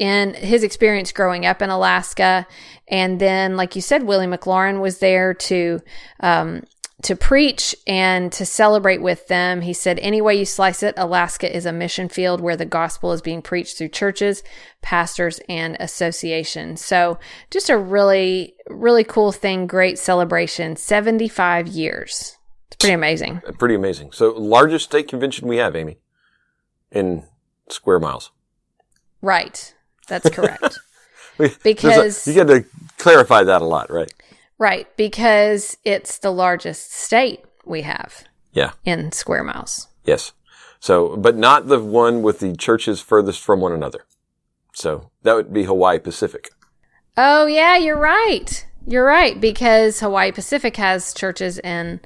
in 0.00 0.32
his 0.32 0.64
experience 0.64 1.12
growing 1.12 1.44
up 1.44 1.60
in 1.60 1.68
Alaska, 1.68 2.46
and 2.88 3.20
then, 3.20 3.56
like 3.56 3.76
you 3.76 3.82
said, 3.82 4.02
Willie 4.02 4.26
McLaurin 4.26 4.80
was 4.80 4.98
there 4.98 5.34
to 5.34 5.80
um, 6.20 6.64
to 7.02 7.14
preach 7.14 7.74
and 7.86 8.32
to 8.32 8.44
celebrate 8.44 9.02
with 9.02 9.28
them. 9.28 9.60
He 9.60 9.74
said, 9.74 9.98
"Any 10.00 10.22
way 10.22 10.36
you 10.36 10.46
slice 10.46 10.82
it, 10.82 10.94
Alaska 10.96 11.54
is 11.54 11.66
a 11.66 11.72
mission 11.72 12.08
field 12.08 12.40
where 12.40 12.56
the 12.56 12.64
gospel 12.64 13.12
is 13.12 13.20
being 13.20 13.42
preached 13.42 13.76
through 13.76 13.90
churches, 13.90 14.42
pastors, 14.80 15.38
and 15.50 15.76
associations." 15.78 16.82
So, 16.82 17.18
just 17.50 17.68
a 17.68 17.76
really, 17.76 18.54
really 18.68 19.04
cool 19.04 19.32
thing. 19.32 19.66
Great 19.66 19.98
celebration. 19.98 20.76
Seventy 20.76 21.28
five 21.28 21.68
years. 21.68 22.38
It's 22.68 22.76
pretty 22.76 22.94
amazing. 22.94 23.42
Pretty 23.58 23.74
amazing. 23.74 24.12
So, 24.12 24.30
largest 24.32 24.86
state 24.86 25.08
convention 25.08 25.46
we 25.46 25.58
have, 25.58 25.76
Amy, 25.76 25.98
in 26.90 27.24
square 27.68 28.00
miles. 28.00 28.30
Right. 29.20 29.74
That's 30.10 30.28
correct. 30.30 30.78
There's 31.38 31.54
a- 31.56 31.58
Because- 31.62 32.28
you 32.28 32.34
got 32.34 32.48
to 32.48 32.64
clarify 32.98 33.42
that 33.44 33.62
a 33.62 33.64
lot, 33.64 33.90
right? 33.90 34.12
right. 34.58 34.86
Because 34.98 35.76
it's 35.84 36.18
the 36.18 36.30
largest 36.30 36.92
state 36.92 37.40
we 37.64 37.80
have 37.82 38.24
Yeah. 38.52 38.72
in 38.84 39.12
square 39.12 39.42
miles. 39.42 39.88
Yes. 40.04 40.32
So, 40.80 41.16
but 41.16 41.36
not 41.36 41.68
the 41.68 41.78
one 41.80 42.20
with 42.22 42.40
the 42.40 42.54
churches 42.56 43.00
furthest 43.00 43.40
from 43.40 43.60
one 43.62 43.72
another. 43.72 44.04
So 44.74 45.10
that 45.22 45.34
would 45.34 45.52
be 45.52 45.64
Hawaii 45.64 45.98
Pacific. 45.98 46.50
Oh, 47.16 47.46
yeah, 47.46 47.76
you're 47.76 47.98
right. 47.98 48.66
You're 48.86 49.04
right. 49.04 49.38
Because 49.40 50.00
Hawaii 50.00 50.32
Pacific 50.32 50.76
has 50.76 51.12
churches 51.14 51.58
in 51.58 52.00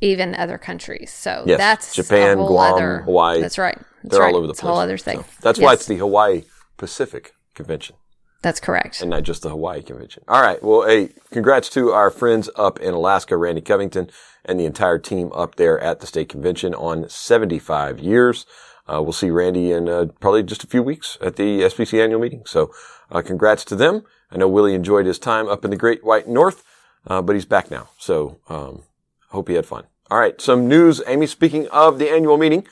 even 0.00 0.34
other 0.34 0.58
countries. 0.58 1.10
So 1.12 1.44
Yes. 1.46 1.58
that's 1.58 1.94
Japan, 1.94 2.36
Guam, 2.38 2.74
other, 2.74 2.98
Hawaii. 3.02 3.40
That's 3.40 3.58
right. 3.58 3.78
That's 4.02 4.12
They're 4.16 4.20
right. 4.20 4.32
all 4.34 4.38
over 4.38 4.46
the 4.46 4.54
place. 4.54 4.68
whole 4.68 4.78
other 4.78 4.98
thing. 4.98 5.20
So 5.20 5.26
that's 5.40 5.58
why 5.58 5.72
it's 5.72 5.86
the 5.86 5.96
Hawaii 5.96 6.42
Pacific 6.76 7.34
Convention 7.54 7.96
That's 8.42 8.60
correct. 8.60 9.00
and 9.00 9.10
not 9.10 9.22
just 9.22 9.42
the 9.42 9.50
Hawaii 9.50 9.82
Convention. 9.82 10.24
All 10.28 10.42
right. 10.42 10.62
Well, 10.62 10.82
hey, 10.86 11.10
congrats 11.30 11.68
to 11.70 11.90
our 11.90 12.10
friends 12.10 12.50
up 12.56 12.80
in 12.80 12.94
Alaska, 12.94 13.36
Randy 13.36 13.60
Covington 13.60 14.10
and 14.44 14.60
the 14.60 14.66
entire 14.66 14.98
team 14.98 15.30
up 15.34 15.54
there 15.54 15.78
at 15.80 16.00
the 16.00 16.06
state 16.06 16.28
convention 16.28 16.74
on 16.74 17.08
75 17.08 17.98
years. 18.00 18.44
Uh, 18.86 19.00
we'll 19.02 19.12
see 19.12 19.30
Randy 19.30 19.72
in 19.72 19.88
uh, 19.88 20.06
probably 20.20 20.42
just 20.42 20.62
a 20.62 20.66
few 20.66 20.82
weeks 20.82 21.16
at 21.22 21.36
the 21.36 21.60
SBC 21.62 22.02
annual 22.02 22.20
meeting. 22.20 22.42
So, 22.44 22.70
uh, 23.10 23.22
congrats 23.22 23.64
to 23.66 23.76
them. 23.76 24.02
I 24.30 24.36
know 24.36 24.48
Willie 24.48 24.74
enjoyed 24.74 25.06
his 25.06 25.18
time 25.18 25.48
up 25.48 25.64
in 25.64 25.70
the 25.70 25.76
Great 25.76 26.04
White 26.04 26.28
North, 26.28 26.62
uh, 27.06 27.22
but 27.22 27.34
he's 27.34 27.46
back 27.46 27.70
now. 27.70 27.88
So, 27.98 28.38
um, 28.50 28.82
hope 29.30 29.48
he 29.48 29.54
had 29.54 29.64
fun. 29.64 29.84
All 30.10 30.18
right. 30.18 30.38
Some 30.38 30.68
news, 30.68 31.00
Amy. 31.06 31.26
Speaking 31.26 31.66
of 31.68 31.98
the 31.98 32.10
annual 32.10 32.36
meeting, 32.36 32.66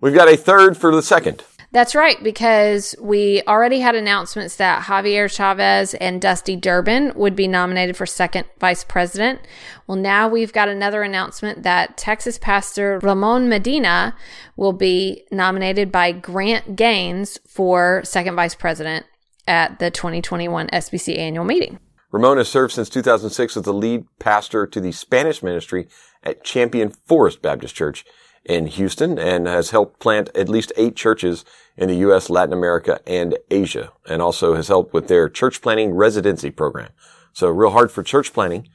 we've 0.00 0.14
got 0.14 0.28
a 0.28 0.36
third 0.36 0.76
for 0.76 0.94
the 0.94 1.02
second. 1.02 1.42
That's 1.76 1.94
right, 1.94 2.16
because 2.24 2.94
we 2.98 3.42
already 3.46 3.80
had 3.80 3.94
announcements 3.94 4.56
that 4.56 4.84
Javier 4.84 5.30
Chavez 5.30 5.92
and 5.92 6.22
Dusty 6.22 6.56
Durbin 6.56 7.12
would 7.14 7.36
be 7.36 7.46
nominated 7.46 7.98
for 7.98 8.06
second 8.06 8.46
vice 8.58 8.82
president. 8.82 9.40
Well, 9.86 9.98
now 9.98 10.26
we've 10.26 10.54
got 10.54 10.70
another 10.70 11.02
announcement 11.02 11.64
that 11.64 11.98
Texas 11.98 12.38
pastor 12.38 12.98
Ramon 13.02 13.50
Medina 13.50 14.16
will 14.56 14.72
be 14.72 15.26
nominated 15.30 15.92
by 15.92 16.12
Grant 16.12 16.76
Gaines 16.76 17.38
for 17.46 18.00
second 18.04 18.36
vice 18.36 18.54
president 18.54 19.04
at 19.46 19.78
the 19.78 19.90
2021 19.90 20.68
SBC 20.68 21.18
annual 21.18 21.44
meeting. 21.44 21.78
Ramon 22.10 22.38
has 22.38 22.48
served 22.48 22.72
since 22.72 22.88
2006 22.88 23.54
as 23.54 23.64
the 23.64 23.74
lead 23.74 24.06
pastor 24.18 24.66
to 24.66 24.80
the 24.80 24.92
Spanish 24.92 25.42
ministry 25.42 25.88
at 26.22 26.42
Champion 26.42 26.94
Forest 27.04 27.42
Baptist 27.42 27.74
Church 27.74 28.06
in 28.46 28.66
Houston 28.66 29.18
and 29.18 29.46
has 29.46 29.70
helped 29.70 30.00
plant 30.00 30.30
at 30.34 30.48
least 30.48 30.72
eight 30.76 30.96
churches 30.96 31.44
in 31.76 31.88
the 31.88 31.96
U.S., 31.96 32.30
Latin 32.30 32.52
America, 32.52 33.00
and 33.06 33.36
Asia, 33.50 33.92
and 34.08 34.22
also 34.22 34.54
has 34.54 34.68
helped 34.68 34.94
with 34.94 35.08
their 35.08 35.28
church 35.28 35.60
planting 35.60 35.92
residency 35.92 36.50
program. 36.50 36.90
So 37.32 37.48
real 37.50 37.70
hard 37.70 37.92
for 37.92 38.02
church 38.02 38.32
planting 38.32 38.68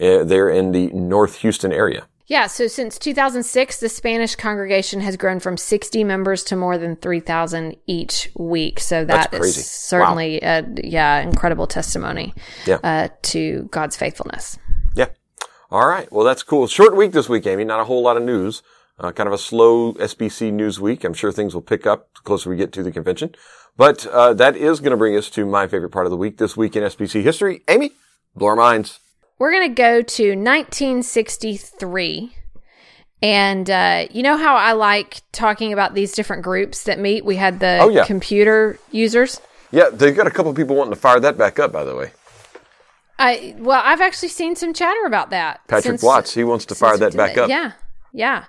uh, 0.00 0.24
there 0.24 0.48
in 0.48 0.72
the 0.72 0.88
North 0.88 1.36
Houston 1.36 1.72
area. 1.72 2.08
Yeah, 2.26 2.46
so 2.46 2.66
since 2.66 2.98
2006, 2.98 3.80
the 3.80 3.88
Spanish 3.88 4.34
congregation 4.34 5.00
has 5.00 5.16
grown 5.16 5.40
from 5.40 5.56
60 5.56 6.04
members 6.04 6.44
to 6.44 6.56
more 6.56 6.76
than 6.76 6.96
3,000 6.96 7.76
each 7.86 8.30
week. 8.36 8.80
So 8.80 9.04
that 9.06 9.32
is 9.32 9.66
certainly 9.66 10.38
wow. 10.42 10.58
a 10.58 10.86
yeah 10.86 11.20
incredible 11.20 11.66
testimony 11.66 12.34
yeah. 12.66 12.80
Uh, 12.84 13.08
to 13.22 13.68
God's 13.70 13.96
faithfulness. 13.96 14.58
Yeah. 14.94 15.06
All 15.70 15.86
right. 15.86 16.10
Well, 16.12 16.24
that's 16.24 16.42
cool. 16.42 16.66
Short 16.66 16.94
week 16.94 17.12
this 17.12 17.30
week, 17.30 17.46
Amy. 17.46 17.64
Not 17.64 17.80
a 17.80 17.84
whole 17.84 18.02
lot 18.02 18.18
of 18.18 18.22
news. 18.22 18.62
Uh, 19.00 19.12
kind 19.12 19.28
of 19.28 19.32
a 19.32 19.38
slow 19.38 19.92
SBC 19.94 20.52
news 20.52 20.80
week. 20.80 21.04
I'm 21.04 21.14
sure 21.14 21.30
things 21.30 21.54
will 21.54 21.62
pick 21.62 21.86
up 21.86 22.12
the 22.14 22.20
closer 22.22 22.50
we 22.50 22.56
get 22.56 22.72
to 22.72 22.82
the 22.82 22.90
convention. 22.90 23.32
But 23.76 24.04
uh, 24.06 24.34
that 24.34 24.56
is 24.56 24.80
going 24.80 24.90
to 24.90 24.96
bring 24.96 25.16
us 25.16 25.30
to 25.30 25.46
my 25.46 25.68
favorite 25.68 25.90
part 25.90 26.06
of 26.06 26.10
the 26.10 26.16
week 26.16 26.38
this 26.38 26.56
week 26.56 26.74
in 26.74 26.82
SBC 26.82 27.22
history. 27.22 27.62
Amy, 27.68 27.92
blow 28.34 28.48
our 28.48 28.56
minds. 28.56 28.98
We're 29.38 29.52
going 29.52 29.68
to 29.68 29.74
go 29.74 30.02
to 30.02 30.28
1963. 30.30 32.34
And 33.22 33.70
uh, 33.70 34.06
you 34.10 34.22
know 34.22 34.36
how 34.36 34.56
I 34.56 34.72
like 34.72 35.22
talking 35.32 35.72
about 35.72 35.94
these 35.94 36.12
different 36.12 36.42
groups 36.42 36.84
that 36.84 36.98
meet? 36.98 37.24
We 37.24 37.36
had 37.36 37.60
the 37.60 37.78
oh, 37.80 37.88
yeah. 37.88 38.04
computer 38.04 38.78
users. 38.90 39.40
Yeah, 39.70 39.90
they've 39.90 40.16
got 40.16 40.26
a 40.26 40.30
couple 40.30 40.52
people 40.54 40.76
wanting 40.76 40.94
to 40.94 41.00
fire 41.00 41.20
that 41.20 41.38
back 41.38 41.58
up, 41.58 41.72
by 41.72 41.84
the 41.84 41.94
way. 41.94 42.12
I 43.18 43.56
well, 43.58 43.82
I've 43.84 44.00
actually 44.00 44.28
seen 44.28 44.54
some 44.54 44.72
chatter 44.72 45.04
about 45.04 45.30
that. 45.30 45.66
Patrick 45.66 45.84
since, 45.84 46.02
Watts, 46.02 46.34
he 46.34 46.44
wants 46.44 46.64
to 46.66 46.76
fire 46.76 46.96
that 46.98 47.16
back 47.16 47.36
up. 47.36 47.48
Yeah, 47.48 47.72
yeah. 48.12 48.44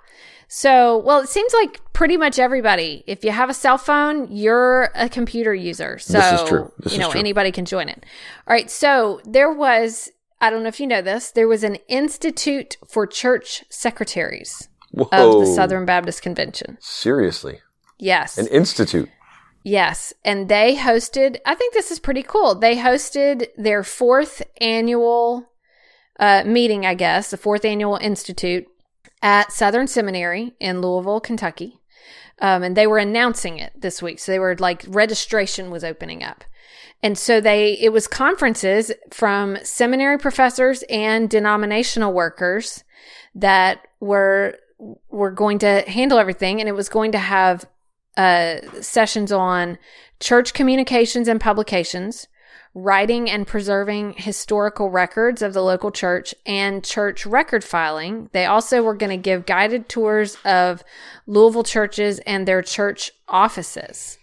So, 0.52 0.98
well, 0.98 1.20
it 1.20 1.30
seems 1.30 1.54
like 1.54 1.80
pretty 1.94 2.18
much 2.18 2.40
everybody, 2.40 3.04
if 3.06 3.24
you 3.24 3.30
have 3.30 3.52
a 3.52 3.54
cell 3.54 3.78
phone, 3.78 4.28
you're 4.32 4.90
a 4.96 5.08
computer 5.08 5.54
user. 5.54 6.00
So, 6.00 6.14
this 6.14 6.42
is 6.42 6.50
true. 6.50 6.72
This 6.80 6.94
you 6.94 7.00
know, 7.00 7.12
true. 7.12 7.20
anybody 7.20 7.52
can 7.52 7.66
join 7.66 7.88
it. 7.88 8.04
All 8.48 8.56
right. 8.56 8.70
So, 8.70 9.22
there 9.26 9.54
was, 9.54 10.10
I 10.42 10.50
don't 10.50 10.64
know 10.64 10.70
if 10.70 10.80
you 10.80 10.88
know 10.88 11.04
this, 11.04 11.30
there 11.30 11.48
was 11.48 11.64
an 11.64 11.76
Institute 11.88 12.78
for 12.88 13.06
Church 13.06 13.64
Secretaries 13.70 14.70
Whoa. 14.92 15.08
of 15.12 15.40
the 15.42 15.46
Southern 15.46 15.86
Baptist 15.86 16.24
Convention. 16.24 16.80
Seriously? 16.82 17.60
Yes. 18.00 18.40
An 18.40 18.48
institute. 18.48 19.10
Yes. 19.64 20.14
And 20.26 20.50
they 20.50 20.78
hosted, 20.78 21.38
I 21.46 21.54
think 21.54 21.76
this 21.76 21.92
is 21.92 22.00
pretty 22.00 22.24
cool. 22.24 22.56
They 22.56 22.78
hosted 22.78 23.50
their 23.56 23.84
fourth 23.84 24.42
annual 24.60 25.46
uh, 26.20 26.44
meeting, 26.44 26.88
I 26.88 26.96
guess, 26.96 27.30
the 27.30 27.38
fourth 27.38 27.66
annual 27.66 27.98
institute 27.98 28.66
at 29.22 29.52
Southern 29.52 29.88
Seminary 29.88 30.54
in 30.60 30.82
Louisville, 30.82 31.20
Kentucky. 31.20 31.80
Um, 32.42 32.64
and 32.64 32.78
they 32.78 32.88
were 32.88 32.98
announcing 32.98 33.60
it 33.60 33.74
this 33.76 34.02
week. 34.02 34.20
So 34.20 34.32
they 34.32 34.40
were 34.40 34.56
like 34.58 34.86
registration 34.88 35.72
was 35.72 35.84
opening 35.84 36.24
up. 36.24 36.44
And 37.02 37.18
so 37.18 37.40
they, 37.40 37.74
it 37.80 37.94
was 37.94 38.08
conferences 38.08 38.92
from 39.12 39.58
seminary 39.64 40.18
professors 40.18 40.84
and 40.90 41.30
denominational 41.30 42.14
workers 42.14 42.84
that 43.36 43.88
were, 44.00 44.58
were 45.10 45.32
going 45.32 45.60
to 45.60 45.84
handle 45.88 46.18
everything. 46.18 46.60
And 46.60 46.68
it 46.68 46.76
was 46.76 46.90
going 46.90 47.12
to 47.14 47.18
have, 47.20 47.66
uh, 48.18 48.58
sessions 48.82 49.32
on 49.32 49.78
church 50.20 50.54
communications 50.54 51.30
and 51.30 51.40
publications, 51.40 52.28
writing 52.74 53.30
and 53.30 53.48
preserving 53.48 54.14
historical 54.14 54.90
records 54.90 55.42
of 55.42 55.54
the 55.54 55.64
local 55.64 55.92
church 55.92 56.36
and 56.46 56.84
church 56.84 57.26
record 57.26 57.64
filing. 57.64 58.30
They 58.32 58.46
also 58.46 58.84
were 58.84 58.94
going 58.94 59.10
to 59.10 59.18
give 59.18 59.46
guided 59.46 59.90
tours 59.90 60.38
of 60.46 60.84
Louisville 61.26 61.64
churches 61.64 62.20
and 62.20 62.48
their 62.48 62.62
church 62.62 63.12
offices. 63.28 64.18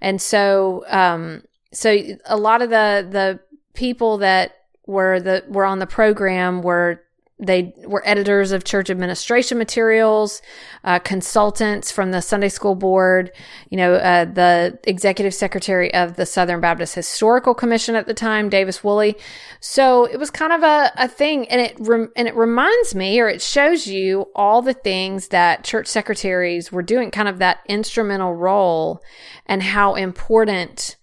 And 0.00 0.20
so, 0.20 0.84
um, 0.88 1.44
so 1.72 1.96
a 2.26 2.36
lot 2.36 2.60
of 2.60 2.70
the, 2.70 3.06
the 3.08 3.40
people 3.74 4.18
that 4.18 4.56
were 4.86 5.20
the, 5.20 5.44
were 5.48 5.64
on 5.64 5.78
the 5.78 5.86
program 5.86 6.60
were 6.62 7.02
they 7.42 7.74
were 7.86 8.02
editors 8.06 8.52
of 8.52 8.62
church 8.62 8.88
administration 8.88 9.58
materials, 9.58 10.40
uh, 10.84 11.00
consultants 11.00 11.90
from 11.90 12.12
the 12.12 12.22
Sunday 12.22 12.48
School 12.48 12.76
Board, 12.76 13.32
you 13.68 13.76
know, 13.76 13.94
uh, 13.94 14.24
the 14.24 14.78
executive 14.84 15.34
secretary 15.34 15.92
of 15.92 16.14
the 16.14 16.24
Southern 16.24 16.60
Baptist 16.60 16.94
Historical 16.94 17.52
Commission 17.52 17.96
at 17.96 18.06
the 18.06 18.14
time, 18.14 18.48
Davis 18.48 18.84
Woolley. 18.84 19.16
So 19.58 20.04
it 20.04 20.18
was 20.18 20.30
kind 20.30 20.52
of 20.52 20.62
a, 20.62 20.92
a 20.96 21.08
thing, 21.08 21.48
and 21.48 21.60
it 21.60 21.76
rem- 21.80 22.12
and 22.14 22.28
it 22.28 22.36
reminds 22.36 22.94
me, 22.94 23.18
or 23.18 23.28
it 23.28 23.42
shows 23.42 23.88
you 23.88 24.26
all 24.36 24.62
the 24.62 24.74
things 24.74 25.28
that 25.28 25.64
church 25.64 25.88
secretaries 25.88 26.70
were 26.70 26.82
doing, 26.82 27.10
kind 27.10 27.28
of 27.28 27.38
that 27.40 27.58
instrumental 27.68 28.34
role, 28.34 29.02
and 29.46 29.64
how 29.64 29.96
important 29.96 30.96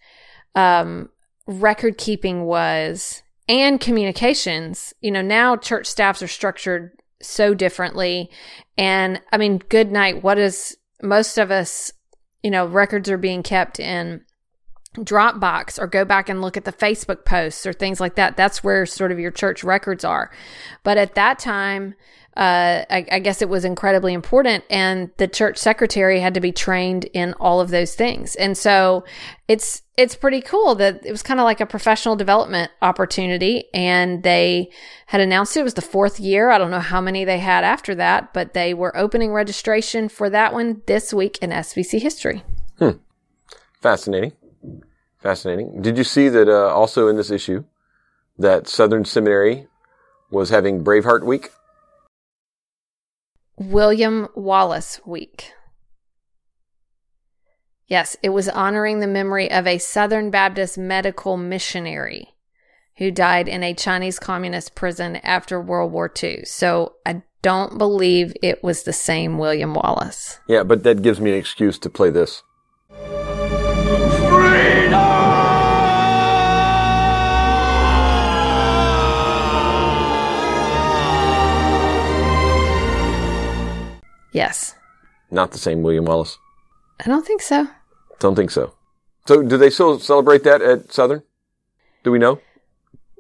um, 0.56 1.10
record 1.48 1.98
keeping 1.98 2.46
was 2.46 3.24
and 3.50 3.82
communications. 3.82 4.94
You 5.02 5.12
know, 5.12 5.24
now 5.24 5.58
church 5.58 5.88
staffs 5.88 6.22
are 6.22 6.28
structured 6.28 6.92
so 7.22 7.54
differently. 7.54 8.30
And 8.78 9.20
I 9.34 9.38
mean, 9.38 9.58
good 9.58 9.92
night. 9.92 10.24
What 10.24 10.38
is 10.38 10.78
most 11.02 11.38
of 11.38 11.52
us, 11.52 11.92
you 12.44 12.52
know, 12.52 12.66
records 12.66 13.10
are 13.10 13.18
being 13.18 13.44
kept 13.44 13.80
in 13.80 14.22
Dropbox 14.96 15.80
or 15.80 15.88
go 15.88 16.04
back 16.04 16.30
and 16.30 16.42
look 16.42 16.58
at 16.58 16.66
the 16.66 16.74
Facebook 16.74 17.26
posts 17.26 17.66
or 17.66 17.74
things 17.74 18.00
like 18.00 18.16
that. 18.16 18.36
That's 18.36 18.64
where 18.64 18.86
sort 18.86 19.12
of 19.12 19.20
your 19.20 19.32
church 19.32 19.64
records 19.64 20.04
are. 20.04 20.32
But 20.84 20.98
at 20.98 21.16
that 21.16 21.40
time, 21.40 21.96
uh, 22.38 22.86
I, 22.90 23.06
I, 23.12 23.20
guess 23.20 23.42
it 23.42 23.50
was 23.50 23.66
incredibly 23.66 24.14
important. 24.14 24.64
And 24.70 25.10
the 25.18 25.28
church 25.28 25.58
secretary 25.58 26.22
had 26.22 26.34
to 26.36 26.40
be 26.40 26.54
trained 26.54 27.06
in 27.06 27.34
all 27.34 27.60
of 27.60 27.70
those 27.70 27.96
things. 27.96 28.36
And 28.36 28.58
so 28.58 29.04
it's, 29.48 29.82
it's 29.98 30.16
pretty 30.16 30.40
cool 30.40 30.74
that 30.76 31.06
it 31.06 31.12
was 31.12 31.22
kind 31.22 31.40
of 31.42 31.44
like 31.44 31.60
a 31.60 31.66
professional 31.66 32.16
development 32.16 32.72
opportunity. 32.82 33.66
And 33.74 34.24
they 34.24 34.70
had 35.08 35.20
announced 35.20 35.58
it 35.58 35.64
was 35.64 35.74
the 35.74 35.82
fourth 35.82 36.20
year. 36.20 36.50
I 36.50 36.58
don't 36.58 36.72
know 36.72 36.80
how 36.80 37.02
many 37.02 37.26
they 37.26 37.40
had 37.40 37.66
after 37.66 37.94
that, 37.96 38.34
but 38.34 38.54
they 38.54 38.74
were 38.74 38.96
opening 38.96 39.34
registration 39.34 40.08
for 40.08 40.30
that 40.30 40.54
one 40.54 40.82
this 40.86 41.14
week 41.14 41.40
in 41.42 41.50
SBC 41.50 42.00
history. 42.00 42.44
Hmm. 42.78 42.92
Fascinating. 43.82 44.34
Fascinating. 45.20 45.82
Did 45.82 45.98
you 45.98 46.04
see 46.04 46.30
that 46.30 46.48
uh, 46.48 46.74
also 46.74 47.08
in 47.08 47.18
this 47.18 47.32
issue 47.32 47.66
that 48.38 48.68
Southern 48.68 49.04
Seminary 49.04 49.68
was 50.32 50.50
having 50.50 50.84
Braveheart 50.84 51.24
Week? 51.24 51.52
William 53.58 54.30
Wallace 54.36 55.02
Week. 55.06 55.52
Yes, 57.88 58.16
it 58.24 58.30
was 58.30 58.48
honoring 58.48 59.00
the 59.00 59.08
memory 59.08 59.52
of 59.52 59.68
a 59.68 59.80
Southern 59.80 60.30
Baptist 60.30 60.78
medical 60.78 61.36
missionary 61.36 62.36
who 62.98 63.12
died 63.12 63.48
in 63.48 63.64
a 63.64 63.74
Chinese 63.74 64.20
communist 64.20 64.76
prison 64.76 65.18
after 65.18 65.60
World 65.60 65.92
War 65.92 66.12
II. 66.22 66.46
So 66.46 66.96
I 67.06 67.24
don't 67.42 67.78
believe 67.78 68.34
it 68.44 68.64
was 68.64 68.84
the 68.84 68.94
same 68.94 69.38
William 69.38 69.74
Wallace. 69.74 70.40
Yeah, 70.48 70.64
but 70.64 70.84
that 70.84 71.02
gives 71.02 71.20
me 71.20 71.32
an 71.32 71.38
excuse 71.38 71.80
to 71.80 71.90
play 71.90 72.10
this. 72.10 72.44
Yes. 84.32 84.76
Not 85.32 85.52
the 85.52 85.58
same 85.58 85.82
William 85.82 86.06
Wallace. 86.06 86.38
I 87.00 87.10
don't 87.10 87.26
think 87.26 87.42
so. 87.42 87.68
Don't 88.20 88.36
think 88.36 88.52
so. 88.52 88.74
So, 89.28 89.44
do 89.44 89.58
they 89.58 89.70
still 89.70 90.00
celebrate 90.00 90.44
that 90.44 90.62
at 90.62 90.92
Southern? 90.92 91.24
Do 92.04 92.12
we 92.12 92.20
know? 92.20 92.40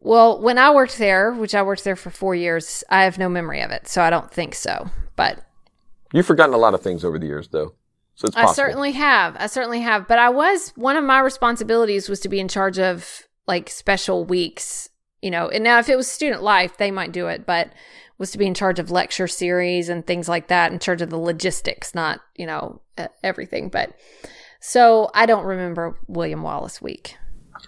Well, 0.01 0.41
when 0.41 0.57
I 0.57 0.73
worked 0.73 0.97
there, 0.97 1.33
which 1.33 1.53
I 1.53 1.61
worked 1.61 1.83
there 1.83 1.95
for 1.95 2.09
four 2.09 2.33
years, 2.35 2.83
I 2.89 3.03
have 3.03 3.17
no 3.17 3.29
memory 3.29 3.61
of 3.61 3.71
it, 3.71 3.87
so 3.87 4.01
I 4.01 4.09
don't 4.09 4.31
think 4.31 4.55
so. 4.55 4.89
But 5.15 5.45
you've 6.13 6.25
forgotten 6.25 6.55
a 6.55 6.57
lot 6.57 6.73
of 6.73 6.81
things 6.81 7.03
over 7.03 7.19
the 7.19 7.27
years, 7.27 7.49
though. 7.49 7.73
So 8.19 8.25
it's 8.27 8.35
possible. 8.35 8.49
I 8.49 8.53
certainly 8.53 8.91
have. 8.91 9.37
I 9.39 9.47
certainly 9.47 9.79
have. 9.79 10.05
But 10.05 10.19
I 10.19 10.27
was 10.27 10.73
one 10.75 10.97
of 10.97 11.05
my 11.05 11.19
responsibilities 11.19 12.09
was 12.09 12.19
to 12.19 12.29
be 12.29 12.41
in 12.41 12.49
charge 12.49 12.77
of 12.77 13.27
like 13.47 13.69
special 13.69 14.25
weeks, 14.25 14.89
you 15.21 15.31
know. 15.31 15.47
And 15.47 15.63
now 15.63 15.79
if 15.79 15.87
it 15.87 15.95
was 15.95 16.11
student 16.11 16.43
life, 16.43 16.75
they 16.75 16.91
might 16.91 17.13
do 17.13 17.27
it, 17.27 17.45
but 17.45 17.71
was 18.17 18.31
to 18.31 18.37
be 18.37 18.45
in 18.45 18.53
charge 18.53 18.77
of 18.77 18.91
lecture 18.91 19.25
series 19.27 19.87
and 19.87 20.05
things 20.05 20.27
like 20.27 20.49
that, 20.49 20.73
in 20.73 20.79
charge 20.79 21.01
of 21.01 21.09
the 21.09 21.17
logistics, 21.17 21.95
not, 21.95 22.19
you 22.35 22.45
know, 22.45 22.81
everything. 23.23 23.69
But 23.69 23.93
So 24.59 25.09
I 25.13 25.25
don't 25.25 25.45
remember 25.45 25.97
William 26.09 26.41
Wallace 26.41 26.81
week. 26.81 27.15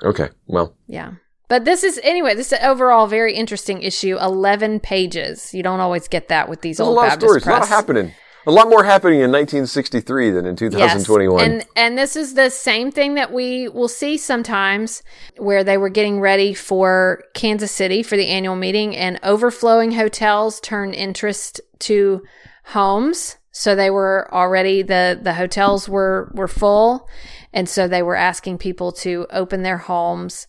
Okay. 0.04 0.30
Well, 0.48 0.76
Yeah. 0.88 1.14
But 1.48 1.66
this 1.66 1.84
is 1.84 1.98
anyway. 2.04 2.34
This 2.36 2.48
is 2.54 2.60
an 2.60 2.66
overall 2.66 3.08
very 3.08 3.34
interesting 3.36 3.82
issue. 3.82 4.18
Eleven 4.20 4.80
pages. 4.80 5.54
You 5.54 5.64
don't 5.64 5.82
always 5.82 6.08
get 6.08 6.28
that 6.30 6.48
with 6.48 6.62
these 6.62 6.78
there's 6.78 6.88
a 6.88 6.90
old 6.90 6.96
lot 6.96 7.06
of 7.08 7.10
Baptist 7.12 7.30
stories. 7.30 7.46
A 7.46 7.50
lot 7.50 7.58
press. 7.58 7.70
happening. 7.70 8.14
A 8.48 8.52
lot 8.52 8.70
more 8.70 8.84
happening 8.84 9.20
in 9.20 9.32
1963 9.32 10.32
than 10.32 10.46
in 10.46 10.56
2021. 10.56 11.40
Yes. 11.40 11.48
And 11.48 11.66
and 11.76 11.98
this 11.98 12.16
is 12.16 12.34
the 12.34 12.50
same 12.50 12.92
thing 12.92 13.14
that 13.16 13.32
we 13.32 13.68
will 13.68 13.88
see 13.88 14.18
sometimes 14.18 15.04
where 15.38 15.64
they 15.64 15.78
were 15.78 15.90
getting 15.90 16.20
ready 16.20 16.54
for 16.54 17.24
Kansas 17.34 17.72
City 17.72 18.02
for 18.02 18.18
the 18.18 18.28
annual 18.28 18.56
meeting 18.56 18.96
and 18.96 19.20
overflowing 19.22 19.92
hotels 19.92 20.60
turned 20.60 20.96
interest 20.96 21.62
to 21.80 22.24
homes. 22.66 23.38
So 23.52 23.76
they 23.76 23.90
were 23.90 24.28
already 24.34 24.82
the 24.82 25.20
the 25.22 25.36
hotels 25.36 25.88
were 25.88 26.32
were 26.34 26.48
full 26.48 27.08
and 27.54 27.70
so 27.70 27.88
they 27.88 28.02
were 28.02 28.16
asking 28.16 28.58
people 28.58 28.92
to 28.92 29.28
open 29.30 29.62
their 29.62 29.78
homes 29.78 30.48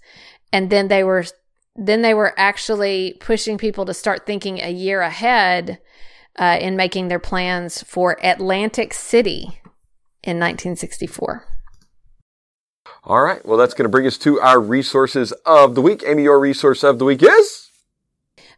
and 0.52 0.70
then 0.70 0.88
they 0.88 1.04
were 1.04 1.24
then 1.74 2.02
they 2.02 2.14
were 2.14 2.34
actually 2.38 3.16
pushing 3.20 3.58
people 3.58 3.84
to 3.86 3.94
start 3.94 4.26
thinking 4.26 4.60
a 4.60 4.70
year 4.70 5.00
ahead 5.00 5.78
uh, 6.38 6.58
in 6.60 6.76
making 6.76 7.08
their 7.08 7.18
plans 7.18 7.82
for 7.82 8.18
Atlantic 8.22 8.94
City 8.94 9.60
in 10.22 10.38
1964. 10.38 11.46
All 13.04 13.22
right. 13.22 13.44
Well, 13.44 13.58
that's 13.58 13.74
going 13.74 13.84
to 13.84 13.88
bring 13.88 14.06
us 14.06 14.16
to 14.18 14.40
our 14.40 14.60
resources 14.60 15.32
of 15.44 15.74
the 15.74 15.82
week. 15.82 16.04
Amy, 16.06 16.24
your 16.24 16.38
resource 16.38 16.84
of 16.84 16.98
the 16.98 17.04
week 17.04 17.22
is? 17.22 17.70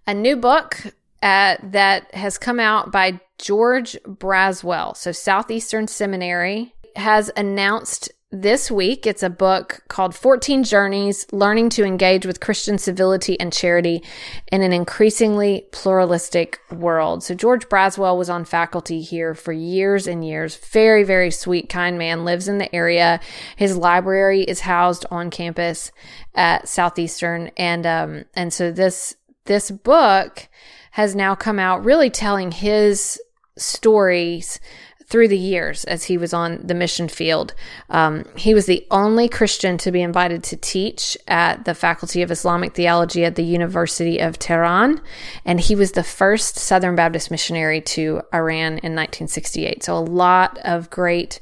A 0.07 0.13
new 0.13 0.37
book 0.37 0.83
uh, 1.23 1.57
that 1.63 2.15
has 2.15 2.37
come 2.37 2.61
out 2.61 2.93
by 2.93 3.21
George 3.39 3.97
Braswell. 4.07 4.97
So, 4.97 5.13
Southeastern 5.13 5.89
Seminary 5.89 6.75
has 6.97 7.31
announced 7.37 8.13
this 8.35 8.69
week 8.69 9.07
it's 9.07 9.23
a 9.23 9.31
book 9.31 9.85
called 9.87 10.15
14 10.15 10.65
Journeys 10.65 11.25
Learning 11.33 11.69
to 11.71 11.85
Engage 11.85 12.27
with 12.27 12.41
Christian 12.41 12.79
Civility 12.79 13.39
and 13.39 13.53
Charity 13.53 14.03
in 14.51 14.61
an 14.61 14.73
Increasingly 14.73 15.67
Pluralistic 15.71 16.59
World. 16.73 17.23
So, 17.23 17.35
George 17.35 17.69
Braswell 17.69 18.19
was 18.19 18.29
on 18.29 18.45
faculty 18.45 19.01
here 19.01 19.35
for 19.35 19.53
years 19.53 20.09
and 20.09 20.27
years. 20.27 20.57
Very, 20.57 21.05
very 21.05 21.31
sweet, 21.31 21.69
kind 21.69 21.97
man, 21.97 22.25
lives 22.25 22.49
in 22.49 22.59
the 22.59 22.75
area. 22.75 23.21
His 23.57 23.77
library 23.77 24.43
is 24.43 24.61
housed 24.61 25.07
on 25.11 25.31
campus 25.31 25.93
at 26.35 26.69
Southeastern. 26.69 27.53
And, 27.57 27.87
um, 27.87 28.25
and 28.35 28.53
so 28.53 28.73
this, 28.73 29.15
this 29.45 29.71
book 29.71 30.49
has 30.93 31.15
now 31.15 31.37
come 31.37 31.61
out 31.61 31.85
really 31.85 32.11
telling 32.11 32.51
his 32.51 33.21
stories 33.57 34.59
through 35.07 35.29
the 35.29 35.39
years 35.39 35.85
as 35.85 36.05
he 36.05 36.17
was 36.17 36.33
on 36.33 36.61
the 36.67 36.75
mission 36.75 37.09
field. 37.09 37.55
Um, 37.91 38.25
he 38.37 38.55
was 38.55 38.67
the 38.67 38.87
only 38.91 39.29
Christian 39.29 39.77
to 39.79 39.93
be 39.93 40.03
invited 40.03 40.43
to 40.45 40.57
teach 40.57 41.17
at 41.29 41.65
the 41.65 41.75
Faculty 41.75 42.23
of 42.23 42.31
Islamic 42.31 42.75
Theology 42.75 43.25
at 43.25 43.37
the 43.37 43.45
University 43.45 44.19
of 44.19 44.39
Tehran, 44.39 45.01
and 45.45 45.61
he 45.61 45.75
was 45.75 45.93
the 45.93 46.03
first 46.03 46.57
Southern 46.57 46.97
Baptist 46.97 47.31
missionary 47.31 47.81
to 47.83 48.23
Iran 48.33 48.79
in 48.79 48.95
1968. 48.95 49.85
So, 49.85 49.97
a 49.97 49.99
lot 49.99 50.59
of 50.65 50.91
great. 50.91 51.41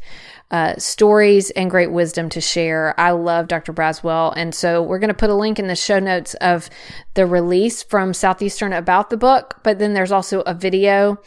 Uh, 0.50 0.76
stories 0.76 1.49
and 1.52 1.71
great 1.71 1.90
wisdom 1.90 2.28
to 2.28 2.38
share. 2.38 2.95
I 3.00 3.12
love 3.12 3.49
Dr. 3.49 3.73
Braswell. 3.73 4.35
And 4.37 4.54
so 4.54 4.83
we're 4.83 4.99
going 4.99 5.09
to 5.09 5.14
put 5.14 5.31
a 5.31 5.35
link 5.35 5.59
in 5.59 5.66
the 5.66 5.75
show 5.75 5.99
notes 5.99 6.35
of 6.42 6.69
the 7.14 7.25
release 7.25 7.83
from 7.83 8.12
Southeastern 8.12 8.75
about 8.75 9.09
the 9.09 9.16
book, 9.16 9.61
but 9.62 9.78
then 9.78 9.95
there's 9.95 10.12
also 10.12 10.42
a 10.42 10.52
video 10.52 11.19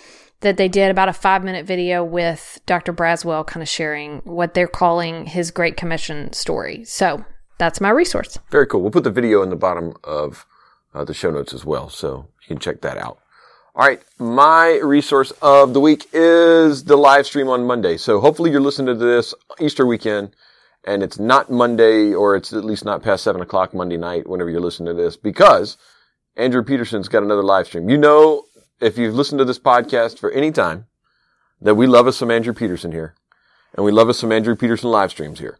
that 0.41 0.57
they 0.57 0.67
did 0.67 0.91
about 0.91 1.09
a 1.09 1.13
five 1.13 1.43
minute 1.43 1.65
video 1.65 2.03
with 2.03 2.59
Dr. 2.65 2.93
Braswell 2.93 3.45
kind 3.45 3.61
of 3.61 3.69
sharing 3.69 4.19
what 4.19 4.53
they're 4.53 4.67
calling 4.67 5.25
his 5.25 5.51
Great 5.51 5.77
Commission 5.77 6.33
story. 6.33 6.83
So 6.85 7.25
that's 7.57 7.81
my 7.81 7.89
resource. 7.89 8.37
Very 8.51 8.67
cool. 8.67 8.81
We'll 8.81 8.91
put 8.91 9.03
the 9.03 9.11
video 9.11 9.41
in 9.41 9.49
the 9.49 9.55
bottom 9.55 9.95
of 10.03 10.45
uh, 10.93 11.03
the 11.03 11.13
show 11.13 11.31
notes 11.31 11.53
as 11.53 11.65
well, 11.65 11.89
so 11.89 12.27
you 12.41 12.47
can 12.47 12.59
check 12.59 12.81
that 12.81 12.97
out. 12.97 13.19
All 13.75 13.85
right, 13.85 14.01
my 14.17 14.79
resource 14.81 15.31
of 15.41 15.73
the 15.73 15.81
week 15.81 16.07
is 16.13 16.85
the 16.85 16.95
live 16.95 17.25
stream 17.25 17.49
on 17.49 17.65
Monday. 17.65 17.97
So 17.97 18.21
hopefully 18.21 18.49
you're 18.49 18.61
listening 18.61 18.97
to 18.97 19.05
this 19.05 19.33
Easter 19.59 19.85
weekend, 19.85 20.33
and 20.85 21.03
it's 21.03 21.19
not 21.19 21.51
Monday, 21.51 22.13
or 22.13 22.37
it's 22.37 22.53
at 22.53 22.63
least 22.63 22.85
not 22.85 23.03
past 23.03 23.23
seven 23.23 23.41
o'clock 23.41 23.73
Monday 23.73 23.97
night 23.97 24.29
whenever 24.29 24.49
you're 24.49 24.61
listening 24.61 24.95
to 24.95 25.01
this, 25.01 25.17
because 25.17 25.75
Andrew 26.37 26.63
Peterson's 26.63 27.09
got 27.09 27.23
another 27.23 27.43
live 27.43 27.67
stream. 27.67 27.89
You 27.89 27.97
know, 27.97 28.45
if 28.81 28.97
you've 28.97 29.15
listened 29.15 29.39
to 29.39 29.45
this 29.45 29.59
podcast 29.59 30.19
for 30.19 30.31
any 30.31 30.51
time, 30.51 30.87
that 31.61 31.75
we 31.75 31.87
love 31.87 32.07
us 32.07 32.17
some 32.17 32.31
Andrew 32.31 32.53
Peterson 32.53 32.91
here, 32.91 33.15
and 33.73 33.85
we 33.85 33.91
love 33.91 34.09
us 34.09 34.19
some 34.19 34.31
Andrew 34.31 34.55
Peterson 34.55 34.89
live 34.91 35.11
streams 35.11 35.39
here. 35.39 35.57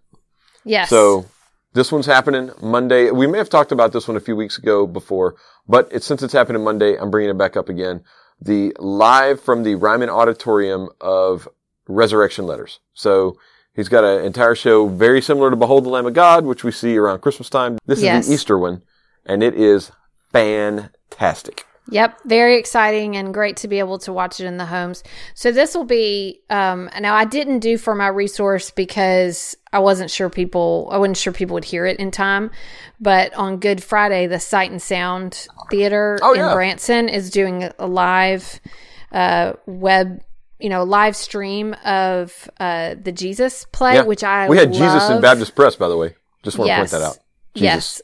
Yes. 0.63 0.89
So 0.89 1.25
this 1.73 1.91
one's 1.91 2.05
happening 2.05 2.51
Monday. 2.61 3.11
We 3.11 3.27
may 3.27 3.37
have 3.37 3.49
talked 3.49 3.71
about 3.71 3.93
this 3.93 4.07
one 4.07 4.17
a 4.17 4.21
few 4.21 4.35
weeks 4.35 4.57
ago 4.57 4.85
before, 4.87 5.35
but 5.67 5.87
it's, 5.91 6.05
since 6.05 6.21
it's 6.23 6.33
happening 6.33 6.63
Monday, 6.63 6.97
I'm 6.97 7.11
bringing 7.11 7.29
it 7.31 7.37
back 7.37 7.55
up 7.55 7.69
again. 7.69 8.03
The 8.41 8.73
live 8.79 9.39
from 9.41 9.63
the 9.63 9.75
Ryman 9.75 10.09
Auditorium 10.09 10.89
of 10.99 11.47
Resurrection 11.87 12.45
Letters. 12.45 12.79
So 12.93 13.37
he's 13.73 13.87
got 13.89 14.03
an 14.03 14.25
entire 14.25 14.55
show 14.55 14.87
very 14.87 15.21
similar 15.21 15.49
to 15.49 15.55
Behold 15.55 15.85
the 15.85 15.89
Lamb 15.89 16.05
of 16.05 16.13
God, 16.13 16.43
which 16.45 16.63
we 16.63 16.71
see 16.71 16.97
around 16.97 17.19
Christmas 17.21 17.49
time. 17.49 17.77
This 17.85 18.01
Yes. 18.01 18.23
is 18.23 18.27
the 18.27 18.33
Easter 18.33 18.57
one, 18.57 18.83
and 19.25 19.41
it 19.41 19.53
is 19.53 19.91
fantastic. 20.33 21.65
Yep, 21.89 22.21
very 22.25 22.57
exciting 22.57 23.15
and 23.15 23.31
great 23.33 23.57
to 23.57 23.67
be 23.67 23.77
able 23.79 23.99
to 23.99 24.11
watch 24.13 24.39
it 24.39 24.45
in 24.45 24.57
the 24.57 24.65
homes. 24.65 25.03
So 25.35 25.51
this 25.51 25.75
will 25.75 25.83
be 25.85 26.41
um 26.49 26.89
now 26.99 27.13
I 27.15 27.25
didn't 27.25 27.59
do 27.59 27.77
for 27.77 27.93
my 27.93 28.07
resource 28.07 28.71
because 28.71 29.55
I 29.71 29.79
wasn't 29.79 30.09
sure 30.09 30.29
people 30.29 30.87
I 30.91 30.97
wasn't 30.97 31.17
sure 31.17 31.31
people 31.31 31.53
would 31.53 31.63
hear 31.65 31.85
it 31.85 31.99
in 31.99 32.09
time. 32.09 32.49
But 32.99 33.33
on 33.35 33.57
Good 33.57 33.83
Friday, 33.83 34.25
the 34.25 34.39
Sight 34.39 34.71
and 34.71 34.81
Sound 34.81 35.47
Theater 35.69 36.17
Oh, 36.23 36.33
in 36.33 36.39
yeah. 36.39 36.53
Branson 36.53 37.07
is 37.07 37.29
doing 37.29 37.69
a 37.77 37.85
live 37.87 38.59
uh 39.11 39.53
web 39.67 40.21
you 40.59 40.69
know, 40.69 40.83
live 40.83 41.15
stream 41.15 41.75
of 41.85 42.49
uh 42.59 42.95
the 42.99 43.11
Jesus 43.11 43.65
play, 43.71 43.95
Yeah. 43.95 44.03
which 44.03 44.23
I 44.23 44.49
we 44.49 44.57
had 44.57 44.73
Jesus 44.73 45.07
in. 45.09 45.21
Baptist 45.21 45.53
Press, 45.55 45.75
by 45.75 45.87
the 45.89 45.97
way. 45.97 46.15
Just 46.43 46.57
want 46.57 46.67
to 46.69 46.71
Yes. 46.71 46.79
point 46.79 46.91
that 46.91 47.01
out. 47.05 47.17
Jesus, 47.53 47.63
Yes. 47.63 48.01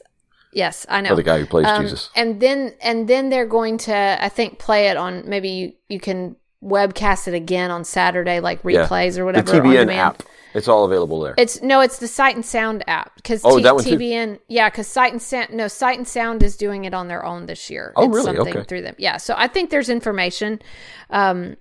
Yes, 0.52 0.84
I 0.88 1.00
know. 1.00 1.12
or 1.12 1.16
the 1.16 1.22
guy 1.22 1.38
who 1.40 1.46
plays 1.46 1.66
Um, 1.66 1.82
Jesus. 1.84 2.10
And 2.14 2.40
then 2.40 2.74
and 2.82 3.08
then 3.08 3.30
they're 3.30 3.46
going 3.46 3.78
to 3.78 4.18
I 4.20 4.28
think 4.28 4.58
play 4.58 4.88
it 4.88 4.96
on 4.96 5.28
maybe 5.28 5.48
you, 5.48 5.72
you 5.88 5.98
can 6.00 6.36
webcast 6.62 7.26
it 7.26 7.34
again 7.34 7.70
on 7.70 7.84
Saturday 7.84 8.38
like 8.40 8.60
Yeah. 8.64 8.86
replays 8.86 9.18
or 9.18 9.24
whatever 9.24 9.52
on 9.54 9.62
TBN 9.62 9.92
app. 9.94 10.22
It's 10.54 10.68
all 10.68 10.84
available 10.84 11.20
there. 11.20 11.34
It's 11.38 11.62
no, 11.62 11.80
it's 11.80 11.98
the 11.98 12.06
Sight 12.06 12.34
and 12.36 12.44
Sound 12.44 12.84
app 12.86 13.16
because 13.16 13.40
Oh, 13.42 13.58
that 13.60 13.74
one 13.74 13.82
too? 13.82 13.96
TBN, 13.96 14.38
yeah, 14.48 14.68
because 14.68 14.86
Sight 14.86 15.10
and 15.12 15.22
Sound, 15.22 15.48
no, 15.54 15.66
Sight 15.66 15.96
and 15.96 16.06
Sound 16.06 16.42
is 16.42 16.58
doing 16.58 16.84
it 16.84 16.92
on 16.92 17.08
their 17.08 17.24
own 17.24 17.46
this 17.46 17.70
year. 17.70 17.94
Oh, 17.96 18.04
it's 18.04 18.14
really? 18.14 18.36
Something 18.36 18.56
Okay. 18.58 18.64
through 18.64 18.82
them, 18.82 18.94
yeah. 18.98 19.16
So 19.16 19.34
I 19.36 19.48
think 19.48 19.70
there's 19.70 19.88
information 19.88 20.60
um, 21.08 21.56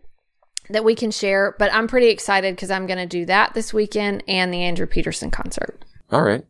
that 0.69 0.83
we 0.83 0.93
can 0.93 1.09
share, 1.09 1.55
but 1.57 1.73
I'm 1.73 1.87
pretty 1.87 2.09
excited 2.09 2.53
because 2.53 2.69
I'm 2.69 2.85
going 2.85 2.99
to 2.99 3.05
do 3.05 3.25
that 3.27 3.53
this 3.53 3.73
weekend 3.73 4.23
and 4.27 4.53
the 4.53 4.61
Andrew 4.61 4.85
Peterson 4.87 5.31
concert. 5.31 5.85
All 6.11 6.21
right. 6.23 6.43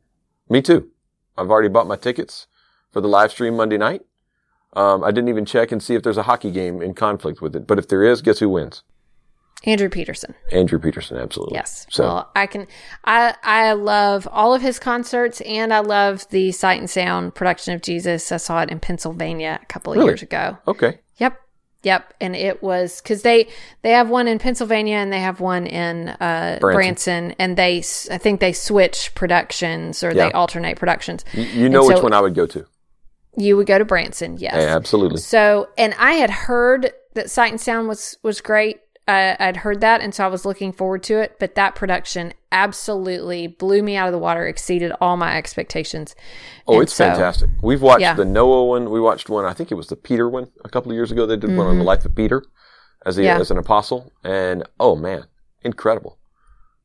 Me 0.49 0.63
too. 0.63 0.89
I've 1.37 1.49
already 1.49 1.69
bought 1.69 1.87
my 1.87 1.95
tickets 1.95 2.47
for 2.91 3.01
the 3.01 3.07
live 3.07 3.31
stream 3.31 3.55
Monday 3.55 3.77
night. 3.77 4.01
Um, 4.73 5.03
I 5.03 5.11
didn't 5.11 5.29
even 5.29 5.45
check 5.45 5.71
and 5.71 5.81
see 5.83 5.95
if 5.95 6.03
there's 6.03 6.17
a 6.17 6.23
hockey 6.23 6.51
game 6.51 6.81
in 6.81 6.93
conflict 6.93 7.41
with 7.41 7.55
it. 7.55 7.67
But 7.67 7.77
if 7.79 7.87
there 7.87 8.03
is, 8.03 8.21
guess 8.21 8.39
who 8.39 8.49
wins? 8.49 8.83
Andrew 9.63 9.89
Peterson. 9.89 10.33
Andrew 10.51 10.79
Peterson, 10.79 11.17
absolutely. 11.17 11.55
Yes. 11.55 11.85
So 11.91 12.03
Well, 12.03 12.31
I 12.35 12.47
can. 12.47 12.65
I 13.05 13.35
I 13.43 13.73
love 13.73 14.27
all 14.31 14.55
of 14.55 14.61
his 14.63 14.79
concerts, 14.79 15.39
and 15.41 15.71
I 15.71 15.79
love 15.81 16.27
the 16.31 16.51
Sight 16.51 16.79
and 16.79 16.89
Sound 16.89 17.35
production 17.35 17.73
of 17.75 17.81
Jesus. 17.83 18.31
I 18.31 18.37
saw 18.37 18.61
it 18.63 18.71
in 18.71 18.79
Pennsylvania 18.79 19.59
a 19.61 19.65
couple 19.67 19.93
of 19.93 19.97
Really? 19.97 20.09
years 20.11 20.23
ago. 20.23 20.57
okay. 20.67 20.99
Yep. 21.17 21.39
Yep. 21.83 22.13
And 22.21 22.35
it 22.35 22.61
was 22.61 23.01
because 23.01 23.23
they 23.23 23.47
they 23.81 23.91
have 23.91 24.09
one 24.09 24.27
in 24.27 24.37
Pennsylvania 24.37 24.97
and 24.97 25.11
they 25.11 25.19
have 25.19 25.39
one 25.39 25.65
in 25.65 26.09
uh, 26.09 26.57
Branson. 26.61 26.75
Branson. 26.75 27.35
and 27.39 27.57
they 27.57 27.77
I 28.11 28.17
think 28.19 28.39
they 28.39 28.53
switch 28.53 29.13
productions 29.15 30.03
or 30.03 30.13
they 30.13 30.31
alternate 30.31 30.77
productions. 30.77 31.25
You, 31.33 31.43
you 31.43 31.69
know 31.69 31.79
And 31.79 31.87
which 31.87 31.97
so- 31.97 32.03
one 32.03 32.13
I 32.13 32.21
would 32.21 32.35
go 32.35 32.45
to. 32.47 32.65
You 33.37 33.55
would 33.55 33.65
go 33.65 33.77
to 33.79 33.85
Branson, 33.85 34.37
yes. 34.37 34.55
Yeah, 34.57 34.75
absolutely. 34.75 35.19
So, 35.21 35.69
and 35.77 35.93
I 35.97 36.15
had 36.15 36.29
heard 36.29 36.91
that 37.13 37.31
Sight 37.31 37.49
and 37.51 37.61
Sound 37.61 37.87
was 37.87 38.17
was 38.23 38.41
great. 38.41 38.80
Uh, 39.07 39.35
I'd 39.39 39.57
heard 39.57 39.81
that, 39.81 39.99
and 40.01 40.13
so 40.13 40.23
I 40.23 40.27
was 40.27 40.45
looking 40.45 40.71
forward 40.71 41.03
to 41.03 41.19
it. 41.19 41.37
But 41.39 41.55
that 41.55 41.75
production 41.75 42.33
absolutely 42.51 43.47
blew 43.47 43.81
me 43.81 43.95
out 43.95 44.07
of 44.07 44.11
the 44.13 44.19
water, 44.19 44.45
exceeded 44.47 44.91
all 45.01 45.17
my 45.17 45.35
expectations. 45.37 46.15
Oh, 46.67 46.75
And 46.75 46.83
it's 46.83 46.93
so- 46.93 47.05
fantastic. 47.05 47.49
We've 47.61 47.81
watched 47.81 48.01
Yeah. 48.01 48.13
the 48.13 48.25
Noah 48.25 48.65
one. 48.65 48.89
We 48.91 48.99
watched 49.01 49.27
one. 49.29 49.43
I 49.45 49.53
think 49.53 49.71
it 49.71 49.75
was 49.75 49.87
the 49.87 49.95
Peter 49.95 50.29
one 50.29 50.47
a 50.63 50.69
couple 50.69 50.91
of 50.91 50.95
years 50.95 51.11
ago. 51.11 51.25
They 51.25 51.35
did 51.37 51.55
one 51.57 51.67
on 51.67 51.77
the 51.79 51.83
life 51.83 52.05
of 52.05 52.15
Peter 52.15 52.43
as 53.05 53.17
a, 53.17 53.21
Mm-hmm. 53.21 53.25
Yeah. 53.25 53.39
as 53.39 53.51
an 53.51 53.57
apostle, 53.57 54.11
and 54.23 54.63
oh 54.79 54.95
man, 54.95 55.25
incredible. 55.63 56.17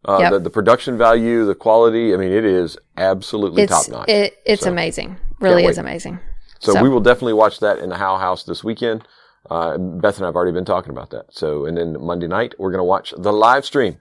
Uh, 0.04 0.18
Yep. 0.20 0.32
the, 0.32 0.38
the 0.40 0.50
production 0.50 0.96
value, 0.96 1.44
the 1.44 1.54
quality. 1.54 2.14
I 2.14 2.16
mean, 2.16 2.32
it 2.32 2.44
is 2.44 2.78
absolutely 2.96 3.62
It's 3.64 3.72
top 3.72 3.88
notch. 3.90 4.08
it, 4.08 4.38
it's 4.46 4.62
So, 4.62 4.70
amazing, 4.70 5.16
really 5.40 5.64
is 5.66 5.78
amazing. 5.78 6.20
So, 6.60 6.72
So- 6.72 6.82
we 6.82 6.88
will 6.88 7.00
definitely 7.00 7.34
watch 7.34 7.60
that 7.60 7.78
in 7.80 7.90
the 7.90 7.96
Howe 7.96 8.16
House 8.16 8.44
this 8.44 8.64
weekend. 8.64 9.06
Uh, 9.50 9.78
Beth 9.78 10.16
and 10.16 10.24
I 10.24 10.28
have 10.28 10.36
already 10.36 10.52
been 10.52 10.64
talking 10.64 10.90
about 10.90 11.10
that. 11.10 11.26
So, 11.30 11.66
and 11.66 11.76
then 11.76 11.96
Monday 12.00 12.26
night, 12.26 12.54
we're 12.58 12.70
going 12.70 12.80
to 12.80 12.84
watch 12.84 13.14
the 13.16 13.32
live 13.32 13.64
stream 13.64 13.98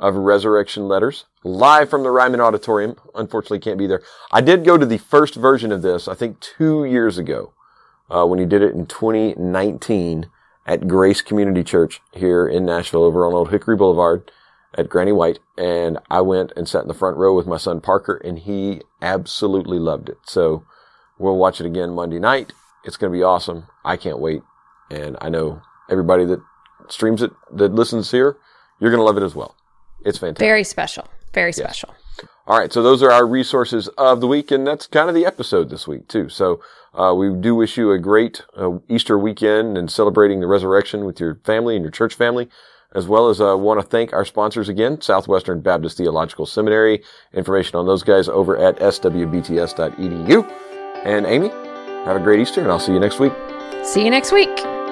of 0.00 0.16
Resurrection 0.16 0.88
Letters, 0.88 1.24
live 1.44 1.88
from 1.88 2.02
the 2.02 2.10
Ryman 2.10 2.40
Auditorium. 2.40 2.96
Unfortunately, 3.14 3.60
can't 3.60 3.78
be 3.78 3.86
there. 3.86 4.02
I 4.32 4.40
did 4.40 4.64
go 4.64 4.76
to 4.76 4.86
the 4.86 4.98
first 4.98 5.34
version 5.34 5.72
of 5.72 5.82
this, 5.82 6.08
I 6.08 6.14
think 6.14 6.40
two 6.40 6.84
years 6.84 7.16
ago, 7.16 7.52
uh, 8.10 8.26
when 8.26 8.38
he 8.38 8.44
did 8.44 8.62
it 8.62 8.74
in 8.74 8.86
2019 8.86 10.26
at 10.66 10.88
Grace 10.88 11.20
Community 11.22 11.62
Church 11.62 12.00
here 12.12 12.46
in 12.46 12.64
Nashville 12.64 13.04
over 13.04 13.26
on 13.26 13.34
Old 13.34 13.50
Hickory 13.50 13.76
Boulevard 13.76 14.30
at 14.76 14.88
Granny 14.88 15.12
White. 15.12 15.38
And 15.56 15.98
I 16.10 16.20
went 16.20 16.52
and 16.56 16.68
sat 16.68 16.82
in 16.82 16.88
the 16.88 16.94
front 16.94 17.16
row 17.16 17.34
with 17.34 17.46
my 17.46 17.56
son 17.56 17.80
Parker 17.80 18.16
and 18.16 18.38
he 18.38 18.80
absolutely 19.00 19.78
loved 19.78 20.08
it. 20.08 20.18
So 20.24 20.64
we'll 21.18 21.36
watch 21.36 21.60
it 21.60 21.66
again 21.66 21.94
Monday 21.94 22.18
night. 22.18 22.52
It's 22.84 22.96
going 22.96 23.12
to 23.12 23.16
be 23.16 23.22
awesome. 23.22 23.66
I 23.84 23.96
can't 23.96 24.18
wait. 24.18 24.42
And 24.90 25.16
I 25.20 25.28
know 25.28 25.62
everybody 25.90 26.24
that 26.26 26.40
streams 26.88 27.22
it, 27.22 27.32
that 27.52 27.74
listens 27.74 28.10
here, 28.10 28.36
you're 28.80 28.90
going 28.90 29.00
to 29.00 29.04
love 29.04 29.16
it 29.16 29.22
as 29.22 29.34
well. 29.34 29.56
It's 30.04 30.18
fantastic. 30.18 30.44
Very 30.44 30.64
special. 30.64 31.08
Very 31.32 31.52
special. 31.52 31.94
All 32.46 32.58
right, 32.58 32.72
so 32.72 32.82
those 32.82 33.02
are 33.02 33.10
our 33.10 33.26
resources 33.26 33.88
of 33.96 34.20
the 34.20 34.26
week, 34.26 34.50
and 34.50 34.66
that's 34.66 34.86
kind 34.86 35.08
of 35.08 35.14
the 35.14 35.24
episode 35.24 35.70
this 35.70 35.88
week 35.88 36.08
too. 36.08 36.28
So 36.28 36.60
uh, 36.92 37.14
we 37.16 37.34
do 37.34 37.54
wish 37.54 37.78
you 37.78 37.90
a 37.90 37.98
great 37.98 38.42
uh, 38.56 38.78
Easter 38.88 39.18
weekend 39.18 39.78
and 39.78 39.90
celebrating 39.90 40.40
the 40.40 40.46
resurrection 40.46 41.06
with 41.06 41.18
your 41.18 41.36
family 41.44 41.74
and 41.74 41.82
your 41.82 41.90
church 41.90 42.14
family, 42.14 42.50
as 42.94 43.08
well 43.08 43.30
as 43.30 43.40
uh, 43.40 43.56
want 43.56 43.80
to 43.80 43.86
thank 43.86 44.12
our 44.12 44.26
sponsors 44.26 44.68
again, 44.68 45.00
Southwestern 45.00 45.60
Baptist 45.60 45.96
Theological 45.96 46.44
Seminary. 46.44 47.02
Information 47.32 47.76
on 47.76 47.86
those 47.86 48.02
guys 48.02 48.28
over 48.28 48.58
at 48.58 48.78
swbts.edu. 48.78 50.44
And 51.04 51.26
Amy, 51.26 51.48
have 52.04 52.16
a 52.16 52.20
great 52.20 52.40
Easter, 52.40 52.60
and 52.60 52.70
I'll 52.70 52.78
see 52.78 52.92
you 52.92 53.00
next 53.00 53.18
week. 53.18 53.32
See 53.82 54.04
you 54.04 54.10
next 54.10 54.32
week. 54.32 54.83